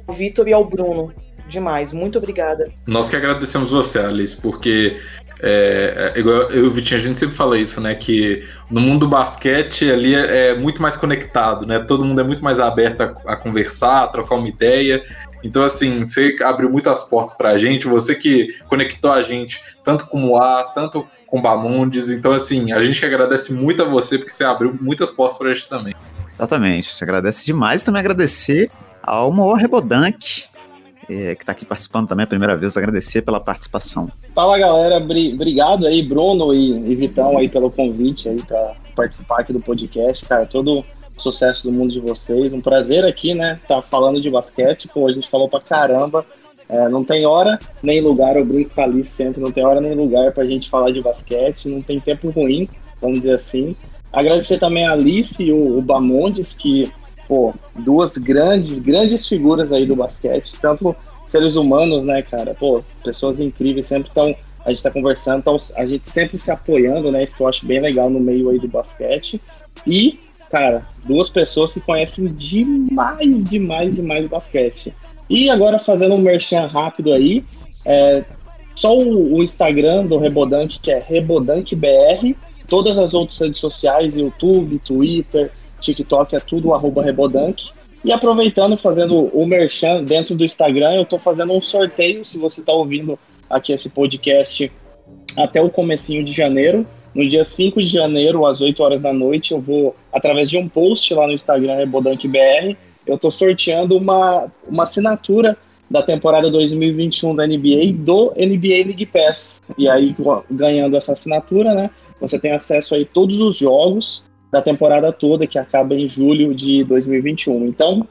[0.07, 1.13] ao Vitor e ao Bruno.
[1.49, 2.71] Demais, muito obrigada.
[2.87, 4.97] Nós que agradecemos você, Alice, porque
[5.43, 7.95] é, é, igual eu e o Vitinho, a gente sempre fala isso, né?
[7.95, 11.79] Que no mundo do basquete ali é, é muito mais conectado, né?
[11.81, 15.03] Todo mundo é muito mais aberto a, a conversar, a trocar uma ideia.
[15.43, 20.25] Então, assim, você abriu muitas portas pra gente, você que conectou a gente, tanto com
[20.27, 22.11] o A, tanto com o Bamondes.
[22.11, 25.53] Então, assim, a gente que agradece muito a você, porque você abriu muitas portas pra
[25.55, 25.95] gente também.
[26.35, 27.83] Exatamente, te agradece demais.
[27.83, 28.71] Também agradecer
[29.03, 30.45] ao Moor Rebodank,
[31.09, 34.11] é, que está aqui participando também a primeira vez, agradecer pela participação.
[34.35, 39.41] Fala galera, Bri- obrigado aí, Bruno e, e Vitão aí pelo convite aí para participar
[39.41, 40.85] aqui do podcast, cara, todo
[41.21, 45.13] sucesso do mundo de vocês, um prazer aqui, né, tá falando de basquete, pô, a
[45.13, 46.25] gente falou pra caramba,
[46.73, 49.81] É, não tem hora nem lugar, eu brinco com a Alice sempre, não tem hora
[49.81, 52.69] nem lugar pra gente falar de basquete, não tem tempo ruim,
[53.01, 53.75] vamos dizer assim.
[54.13, 56.89] Agradecer também a Alice e o, o Bamondes, que,
[57.27, 60.95] pô, duas grandes, grandes figuras aí do basquete, tanto
[61.27, 62.55] seres humanos, né, cara?
[62.55, 64.33] Pô, pessoas incríveis, sempre estão.
[64.65, 67.25] A gente tá conversando, então a gente sempre se apoiando, né?
[67.25, 69.41] Isso que eu acho bem legal no meio aí do basquete.
[69.85, 70.21] E,
[70.51, 74.93] cara, duas pessoas que conhecem demais, demais, demais basquete.
[75.29, 77.45] E agora fazendo um merchan rápido aí,
[77.85, 78.25] é,
[78.75, 82.37] só o, o Instagram do Rebodank, que é RebodankBR,
[82.69, 87.71] todas as outras redes sociais, YouTube, Twitter, TikTok, é tudo arroba Rebodank.
[88.05, 92.61] E aproveitando, fazendo o merchan dentro do Instagram, eu estou fazendo um sorteio, se você
[92.61, 94.73] está ouvindo aqui esse podcast
[95.37, 96.87] até o comecinho de janeiro.
[97.15, 100.69] No dia 5 de janeiro, às 8 horas da noite, eu vou, através de um
[100.69, 105.57] post lá no Instagram, RebodankBR, eu estou sorteando uma, uma assinatura
[105.91, 109.61] da temporada 2021 da NBA do NBA League Pass.
[109.77, 110.15] E aí,
[110.49, 111.91] ganhando essa assinatura, né,
[112.21, 116.55] você tem acesso aí a todos os jogos da temporada toda, que acaba em julho
[116.55, 117.67] de 2021.
[117.67, 118.07] Então,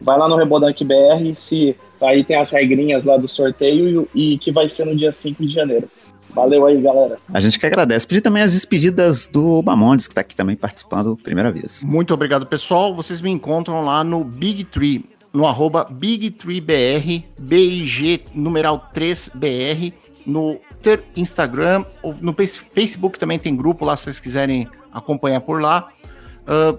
[0.00, 0.84] vai lá no Rebodank
[1.34, 5.12] se aí tem as regrinhas lá do sorteio e, e que vai ser no dia
[5.12, 5.88] 5 de janeiro.
[6.34, 7.18] Valeu aí, galera.
[7.32, 8.06] A gente que agradece.
[8.06, 11.84] Pedir também as despedidas do Bamondes, que está aqui também participando primeira vez.
[11.84, 12.94] Muito obrigado, pessoal.
[12.94, 19.92] Vocês me encontram lá no Big Tree, no arroba BigTreeBR, BIG numeral 3BR,
[20.26, 20.58] no
[21.16, 21.84] Instagram,
[22.20, 22.34] no
[22.74, 25.88] Facebook também tem grupo lá, se vocês quiserem acompanhar por lá.
[26.42, 26.78] Uh,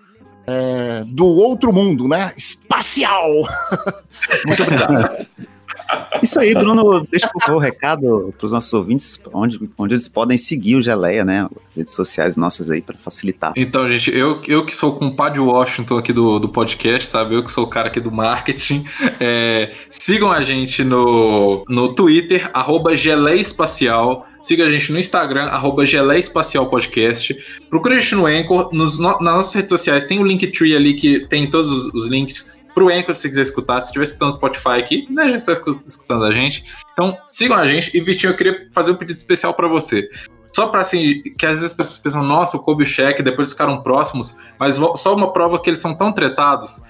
[0.50, 2.34] é, do outro mundo, né?
[2.36, 3.30] Espacial!
[4.45, 5.28] muito obrigado.
[6.22, 10.08] Isso aí, Bruno, deixa por favor o recado para os nossos ouvintes, onde, onde eles
[10.08, 11.48] podem seguir o Geleia, né?
[11.70, 13.54] As redes sociais nossas aí para facilitar.
[13.56, 17.36] Então, gente, eu, eu que sou o compadre Washington aqui do, do podcast, sabe?
[17.36, 18.86] Eu que sou o cara aqui do marketing.
[19.22, 24.26] É, sigam a gente no, no Twitter, arroba Geleia Espacial.
[24.40, 27.36] Siga a gente no Instagram, arroba Geleia Espacial Podcast.
[27.70, 30.06] Procure a gente no Anchor, nos, no, nas nossas redes sociais.
[30.06, 33.80] Tem o Linktree ali que tem todos os, os links pro Anchor se quiser escutar.
[33.82, 36.66] Se estiver escutando no Spotify aqui, né, já está escutando a gente.
[36.94, 37.96] Então, sigam a gente.
[37.96, 40.10] E, Vitinho, eu queria fazer um pedido especial para você.
[40.54, 43.22] Só para assim, que às vezes as pessoas pensam, nossa, o Kobe e o Shaq,
[43.22, 46.82] depois ficaram próximos, mas só uma prova que eles são tão tretados.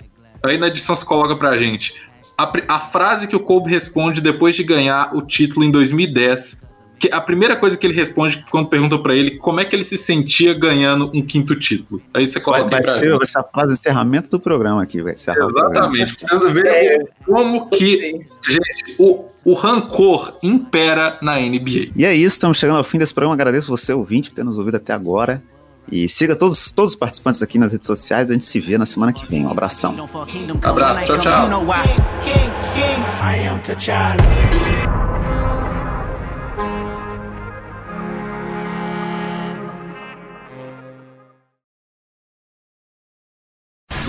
[0.44, 1.94] Aí na edição se coloca pra gente.
[2.38, 6.68] A, a frase que o Kobe responde depois de ganhar o título em 2010 que
[7.12, 9.97] a primeira coisa que ele responde quando perguntam para ele como é que ele se
[9.97, 12.02] sentia ganhando um quinto título.
[12.14, 15.38] Aí você coloca vai, vai ser essa frase de encerramento do programa aqui, vai ser.
[15.38, 16.16] Exatamente.
[16.16, 17.06] Precisa ver é.
[17.26, 21.91] como que, gente, o, o rancor impera na NBA.
[21.95, 23.36] E é isso, estamos chegando ao fim desse programa.
[23.36, 25.41] Agradeço você, ouvinte, por ter nos ouvido até agora.
[25.91, 28.30] E siga todos, todos os participantes aqui nas redes sociais.
[28.30, 29.45] A gente se vê na semana que vem.
[29.45, 29.95] Um abração.
[30.62, 31.18] Abraço, tchau,
[33.76, 34.79] tchau.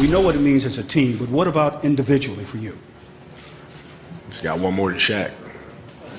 [0.01, 2.78] We know what it means as a team, but what about individually for you?
[4.28, 5.30] He's got one more to Shaq.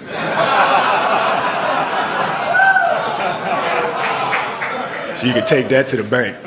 [5.17, 6.37] so you can take that to the bank.